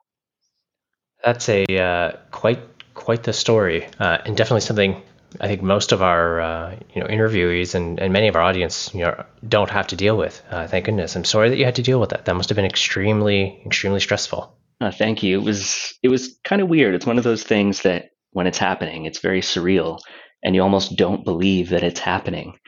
that's 1.22 1.48
a 1.48 1.64
uh, 1.78 2.12
quite 2.32 2.60
quite 2.94 3.22
the 3.22 3.32
story 3.32 3.86
uh, 4.00 4.18
and 4.24 4.36
definitely 4.36 4.60
something 4.60 5.00
I 5.40 5.48
think 5.48 5.62
most 5.62 5.92
of 5.92 6.02
our 6.02 6.40
uh, 6.40 6.76
you 6.94 7.02
know 7.02 7.08
interviewees 7.08 7.74
and, 7.74 7.98
and 8.00 8.12
many 8.12 8.28
of 8.28 8.36
our 8.36 8.42
audience 8.42 8.92
you 8.94 9.00
know 9.00 9.24
don't 9.46 9.70
have 9.70 9.88
to 9.88 9.96
deal 9.96 10.16
with. 10.16 10.42
Uh, 10.50 10.66
thank 10.66 10.86
goodness. 10.86 11.16
I'm 11.16 11.24
sorry 11.24 11.48
that 11.50 11.56
you 11.56 11.64
had 11.64 11.76
to 11.76 11.82
deal 11.82 12.00
with 12.00 12.10
that. 12.10 12.24
That 12.24 12.36
must 12.36 12.48
have 12.48 12.56
been 12.56 12.64
extremely 12.64 13.62
extremely 13.66 14.00
stressful. 14.00 14.56
Uh, 14.80 14.90
thank 14.90 15.22
you. 15.22 15.40
It 15.40 15.44
was 15.44 15.94
it 16.02 16.08
was 16.08 16.38
kind 16.44 16.62
of 16.62 16.68
weird. 16.68 16.94
It's 16.94 17.06
one 17.06 17.18
of 17.18 17.24
those 17.24 17.42
things 17.42 17.82
that 17.82 18.10
when 18.32 18.46
it's 18.46 18.58
happening, 18.58 19.04
it's 19.04 19.20
very 19.20 19.40
surreal, 19.40 20.00
and 20.42 20.54
you 20.54 20.62
almost 20.62 20.96
don't 20.96 21.24
believe 21.24 21.70
that 21.70 21.84
it's 21.84 22.00
happening. 22.00 22.58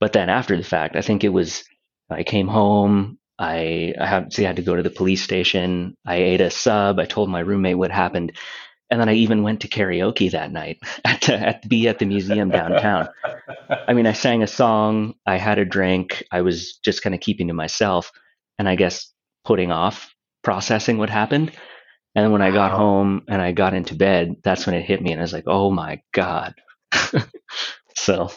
But 0.00 0.12
then 0.12 0.28
after 0.28 0.56
the 0.56 0.64
fact, 0.64 0.96
I 0.96 1.02
think 1.02 1.24
it 1.24 1.30
was. 1.30 1.64
I 2.10 2.22
came 2.22 2.48
home. 2.48 3.18
I 3.38 3.94
I 4.00 4.06
had, 4.06 4.34
I 4.38 4.42
had 4.42 4.56
to 4.56 4.62
go 4.62 4.76
to 4.76 4.82
the 4.82 4.90
police 4.90 5.22
station. 5.22 5.94
I 6.06 6.16
ate 6.16 6.40
a 6.40 6.50
sub. 6.50 6.98
I 6.98 7.04
told 7.04 7.28
my 7.28 7.40
roommate 7.40 7.78
what 7.78 7.90
happened, 7.90 8.32
and 8.90 9.00
then 9.00 9.08
I 9.08 9.14
even 9.14 9.42
went 9.42 9.60
to 9.60 9.68
karaoke 9.68 10.30
that 10.30 10.52
night 10.52 10.78
at 11.04 11.22
the, 11.22 11.34
at 11.34 11.68
be 11.68 11.88
at 11.88 11.98
the 11.98 12.06
museum 12.06 12.50
downtown. 12.50 13.08
I 13.68 13.92
mean, 13.92 14.06
I 14.06 14.12
sang 14.12 14.42
a 14.42 14.46
song, 14.46 15.14
I 15.26 15.36
had 15.36 15.58
a 15.58 15.64
drink, 15.64 16.24
I 16.32 16.42
was 16.42 16.78
just 16.84 17.02
kind 17.02 17.14
of 17.14 17.20
keeping 17.20 17.48
to 17.48 17.54
myself, 17.54 18.12
and 18.58 18.68
I 18.68 18.76
guess 18.76 19.12
putting 19.44 19.70
off 19.70 20.14
processing 20.42 20.98
what 20.98 21.10
happened. 21.10 21.52
And 22.14 22.24
then 22.24 22.32
when 22.32 22.42
I 22.42 22.50
got 22.50 22.72
home 22.72 23.22
and 23.28 23.40
I 23.40 23.52
got 23.52 23.74
into 23.74 23.94
bed, 23.94 24.36
that's 24.42 24.66
when 24.66 24.74
it 24.74 24.84
hit 24.84 25.00
me, 25.02 25.12
and 25.12 25.20
I 25.20 25.22
was 25.22 25.32
like, 25.32 25.44
"Oh 25.46 25.70
my 25.70 26.00
god!" 26.12 26.54
so, 27.94 28.30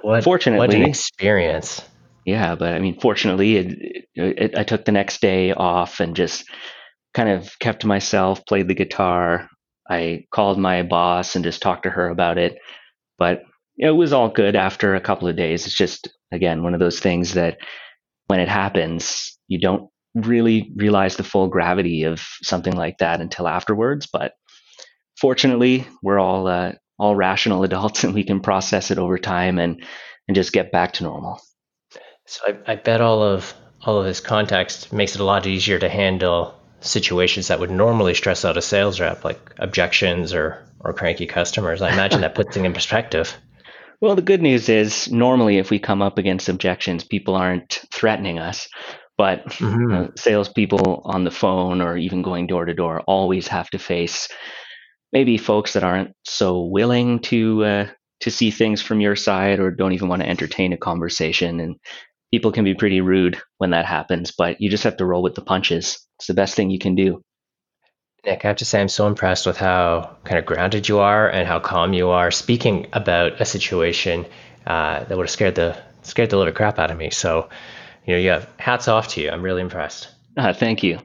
what, 0.00 0.24
fortunately, 0.24 0.66
what 0.66 0.74
an 0.74 0.82
experience. 0.82 1.82
Yeah, 2.24 2.56
but 2.56 2.72
I 2.72 2.80
mean, 2.80 2.98
fortunately, 2.98 3.56
it, 3.56 4.06
it, 4.14 4.58
I 4.58 4.64
took 4.64 4.84
the 4.84 4.92
next 4.92 5.20
day 5.20 5.52
off 5.52 6.00
and 6.00 6.16
just 6.16 6.46
kind 7.14 7.28
of 7.28 7.56
kept 7.60 7.82
to 7.82 7.86
myself, 7.86 8.44
played 8.44 8.66
the 8.66 8.74
guitar, 8.74 9.48
I 9.88 10.26
called 10.30 10.58
my 10.58 10.82
boss 10.82 11.34
and 11.34 11.44
just 11.44 11.62
talked 11.62 11.84
to 11.84 11.90
her 11.90 12.08
about 12.08 12.38
it. 12.38 12.58
But 13.18 13.42
it 13.78 13.90
was 13.90 14.12
all 14.12 14.28
good 14.28 14.56
after 14.56 14.94
a 14.94 15.00
couple 15.00 15.28
of 15.28 15.36
days. 15.36 15.66
It's 15.66 15.76
just, 15.76 16.08
again, 16.32 16.62
one 16.62 16.74
of 16.74 16.80
those 16.80 17.00
things 17.00 17.34
that 17.34 17.58
when 18.26 18.40
it 18.40 18.48
happens, 18.48 19.38
you 19.48 19.60
don't 19.60 19.90
really 20.14 20.72
realize 20.74 21.16
the 21.16 21.22
full 21.22 21.48
gravity 21.48 22.04
of 22.04 22.20
something 22.42 22.74
like 22.74 22.98
that 22.98 23.20
until 23.20 23.46
afterwards. 23.46 24.06
But 24.06 24.32
fortunately, 25.18 25.86
we're 26.02 26.18
all 26.18 26.46
uh, 26.46 26.72
all 26.98 27.14
rational 27.14 27.62
adults 27.64 28.04
and 28.04 28.14
we 28.14 28.24
can 28.24 28.40
process 28.40 28.90
it 28.90 28.98
over 28.98 29.18
time 29.18 29.58
and 29.58 29.84
and 30.28 30.34
just 30.34 30.52
get 30.52 30.72
back 30.72 30.94
to 30.94 31.04
normal. 31.04 31.40
So 32.26 32.40
I, 32.46 32.72
I 32.72 32.76
bet 32.76 33.00
all 33.00 33.22
of 33.22 33.54
all 33.82 33.98
of 33.98 34.04
this 34.04 34.20
context 34.20 34.92
makes 34.92 35.14
it 35.14 35.20
a 35.20 35.24
lot 35.24 35.46
easier 35.46 35.78
to 35.78 35.88
handle 35.88 36.55
situations 36.80 37.48
that 37.48 37.60
would 37.60 37.70
normally 37.70 38.14
stress 38.14 38.44
out 38.44 38.56
a 38.56 38.62
sales 38.62 39.00
rep, 39.00 39.24
like 39.24 39.40
objections 39.58 40.32
or 40.34 40.64
or 40.80 40.92
cranky 40.92 41.26
customers. 41.26 41.82
I 41.82 41.92
imagine 41.92 42.20
that 42.20 42.34
puts 42.34 42.54
things 42.54 42.66
in 42.66 42.72
perspective. 42.72 43.34
Well, 43.98 44.14
the 44.14 44.20
good 44.20 44.42
news 44.42 44.68
is 44.68 45.10
normally 45.10 45.56
if 45.56 45.70
we 45.70 45.78
come 45.78 46.02
up 46.02 46.18
against 46.18 46.50
objections, 46.50 47.02
people 47.02 47.34
aren't 47.34 47.80
threatening 47.94 48.38
us. 48.38 48.68
But 49.16 49.46
mm-hmm. 49.46 49.94
uh, 49.94 50.06
salespeople 50.18 51.00
on 51.06 51.24
the 51.24 51.30
phone 51.30 51.80
or 51.80 51.96
even 51.96 52.20
going 52.20 52.46
door 52.46 52.66
to 52.66 52.74
door 52.74 53.00
always 53.06 53.48
have 53.48 53.70
to 53.70 53.78
face 53.78 54.28
maybe 55.12 55.38
folks 55.38 55.72
that 55.72 55.84
aren't 55.84 56.12
so 56.24 56.66
willing 56.66 57.20
to 57.20 57.64
uh, 57.64 57.86
to 58.20 58.30
see 58.30 58.50
things 58.50 58.82
from 58.82 59.00
your 59.00 59.16
side 59.16 59.60
or 59.60 59.70
don't 59.70 59.92
even 59.92 60.08
want 60.08 60.22
to 60.22 60.28
entertain 60.28 60.72
a 60.72 60.76
conversation. 60.76 61.60
And 61.60 61.76
people 62.30 62.52
can 62.52 62.64
be 62.64 62.74
pretty 62.74 63.00
rude 63.00 63.40
when 63.58 63.70
that 63.70 63.86
happens, 63.86 64.32
but 64.32 64.60
you 64.60 64.70
just 64.70 64.84
have 64.84 64.96
to 64.98 65.06
roll 65.06 65.22
with 65.22 65.34
the 65.34 65.42
punches. 65.42 65.98
It's 66.18 66.26
the 66.26 66.34
best 66.34 66.54
thing 66.54 66.70
you 66.70 66.78
can 66.78 66.94
do. 66.94 67.22
Nick, 68.24 68.44
I 68.44 68.48
have 68.48 68.56
to 68.56 68.64
say 68.64 68.80
I'm 68.80 68.88
so 68.88 69.06
impressed 69.06 69.46
with 69.46 69.56
how 69.56 70.16
kind 70.24 70.38
of 70.38 70.46
grounded 70.46 70.88
you 70.88 70.98
are 70.98 71.28
and 71.28 71.46
how 71.46 71.60
calm 71.60 71.92
you 71.92 72.08
are 72.08 72.30
speaking 72.32 72.88
about 72.92 73.40
a 73.40 73.44
situation 73.44 74.26
uh, 74.66 75.04
that 75.04 75.16
would 75.16 75.26
have 75.26 75.30
scared 75.30 75.54
the 75.54 75.80
scared 76.02 76.30
the 76.30 76.36
living 76.36 76.54
crap 76.54 76.78
out 76.78 76.90
of 76.90 76.98
me. 76.98 77.10
So, 77.10 77.48
you 78.04 78.14
know, 78.14 78.20
yeah, 78.20 78.46
hats 78.58 78.88
off 78.88 79.08
to 79.08 79.20
you. 79.20 79.30
I'm 79.30 79.42
really 79.42 79.62
impressed. 79.62 80.08
Uh, 80.36 80.52
thank 80.52 80.82
you. 80.82 80.98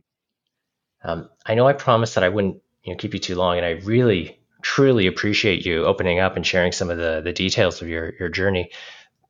Um, 1.03 1.29
I 1.45 1.55
know 1.55 1.67
I 1.67 1.73
promised 1.73 2.15
that 2.15 2.23
I 2.23 2.29
wouldn't 2.29 2.61
you 2.83 2.93
know 2.93 2.97
keep 2.97 3.13
you 3.13 3.19
too 3.19 3.35
long, 3.35 3.57
and 3.57 3.65
I 3.65 3.71
really 3.71 4.39
truly 4.61 5.07
appreciate 5.07 5.65
you 5.65 5.85
opening 5.85 6.19
up 6.19 6.35
and 6.35 6.45
sharing 6.45 6.71
some 6.71 6.89
of 6.89 6.97
the 6.97 7.21
the 7.23 7.33
details 7.33 7.81
of 7.81 7.87
your 7.87 8.13
your 8.19 8.29
journey. 8.29 8.71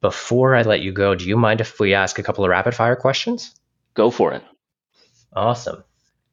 Before 0.01 0.55
I 0.55 0.63
let 0.63 0.81
you 0.81 0.91
go, 0.91 1.15
do 1.15 1.25
you 1.27 1.37
mind 1.37 1.61
if 1.61 1.79
we 1.79 1.93
ask 1.93 2.19
a 2.19 2.23
couple 2.23 2.43
of 2.43 2.49
rapid 2.49 2.75
fire 2.75 2.95
questions? 2.95 3.53
Go 3.93 4.11
for 4.11 4.33
it. 4.33 4.43
Awesome. 5.33 5.83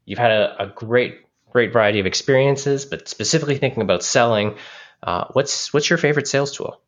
You've 0.07 0.19
had 0.19 0.31
a, 0.33 0.65
a 0.65 0.67
great, 0.69 1.21
great 1.51 1.73
variety 1.73 2.01
of 2.01 2.07
experiences, 2.07 2.87
but 2.87 3.09
specifically 3.09 3.59
thinking 3.59 3.83
about 3.83 4.03
selling, 4.03 4.57
uh, 5.03 5.27
what's 5.33 5.73
what's 5.73 5.91
your 5.91 5.99
favorite 5.99 6.29
sales 6.29 6.53
tool? 6.57 6.81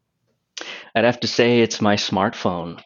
I'd 0.94 1.04
have 1.04 1.20
to 1.20 1.28
say 1.28 1.60
it's 1.60 1.80
my 1.80 1.96
smartphone. 1.96 2.82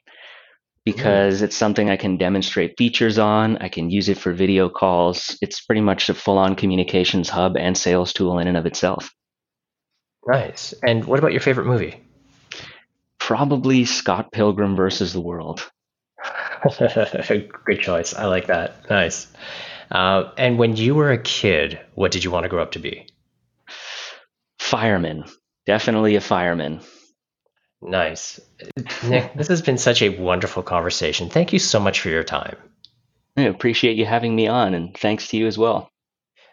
because 0.84 1.42
it's 1.42 1.56
something 1.56 1.88
I 1.90 1.96
can 1.96 2.16
demonstrate 2.18 2.76
features 2.78 3.18
on. 3.18 3.58
I 3.58 3.68
can 3.68 3.90
use 3.90 4.08
it 4.08 4.18
for 4.18 4.32
video 4.32 4.68
calls. 4.68 5.36
It's 5.40 5.60
pretty 5.62 5.80
much 5.80 6.08
a 6.10 6.14
full 6.14 6.38
on 6.38 6.56
communications 6.56 7.28
hub 7.28 7.56
and 7.56 7.76
sales 7.76 8.12
tool 8.12 8.38
in 8.38 8.48
and 8.48 8.56
of 8.56 8.66
itself. 8.66 9.10
Nice. 10.26 10.74
And 10.86 11.04
what 11.06 11.18
about 11.18 11.32
your 11.32 11.40
favorite 11.40 11.66
movie? 11.66 12.02
Probably 13.26 13.86
Scott 13.86 14.32
Pilgrim 14.32 14.76
versus 14.76 15.14
the 15.14 15.20
World. 15.20 15.66
Good 16.78 17.80
choice. 17.80 18.12
I 18.12 18.26
like 18.26 18.48
that. 18.48 18.90
Nice. 18.90 19.28
Uh, 19.90 20.30
and 20.36 20.58
when 20.58 20.76
you 20.76 20.94
were 20.94 21.10
a 21.10 21.16
kid, 21.16 21.80
what 21.94 22.12
did 22.12 22.22
you 22.22 22.30
want 22.30 22.44
to 22.44 22.50
grow 22.50 22.60
up 22.60 22.72
to 22.72 22.78
be? 22.78 23.08
Fireman. 24.58 25.24
Definitely 25.64 26.16
a 26.16 26.20
fireman. 26.20 26.80
Nice. 27.80 28.40
Nick, 29.02 29.32
this 29.32 29.48
has 29.48 29.62
been 29.62 29.78
such 29.78 30.02
a 30.02 30.10
wonderful 30.10 30.62
conversation. 30.62 31.30
Thank 31.30 31.54
you 31.54 31.58
so 31.58 31.80
much 31.80 32.02
for 32.02 32.10
your 32.10 32.24
time. 32.24 32.56
I 33.38 33.44
appreciate 33.44 33.96
you 33.96 34.04
having 34.04 34.36
me 34.36 34.48
on, 34.48 34.74
and 34.74 34.94
thanks 34.94 35.28
to 35.28 35.38
you 35.38 35.46
as 35.46 35.56
well. 35.56 35.88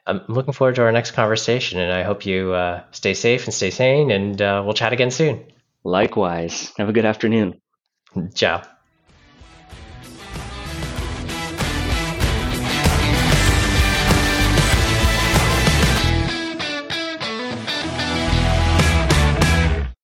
I'm 0.07 0.21
looking 0.29 0.53
forward 0.53 0.75
to 0.75 0.83
our 0.83 0.91
next 0.93 1.11
conversation, 1.11 1.81
and 1.81 1.91
I 1.91 2.03
hope 2.03 2.25
you 2.25 2.53
uh, 2.53 2.83
stay 2.91 3.13
safe 3.13 3.43
and 3.43 3.53
stay 3.53 3.71
sane, 3.71 4.09
and 4.09 4.41
uh, 4.41 4.61
we'll 4.63 4.73
chat 4.73 4.93
again 4.93 5.11
soon. 5.11 5.50
Likewise. 5.83 6.73
Have 6.77 6.89
a 6.89 6.93
good 6.93 7.05
afternoon. 7.05 7.61
Ciao. 8.35 8.61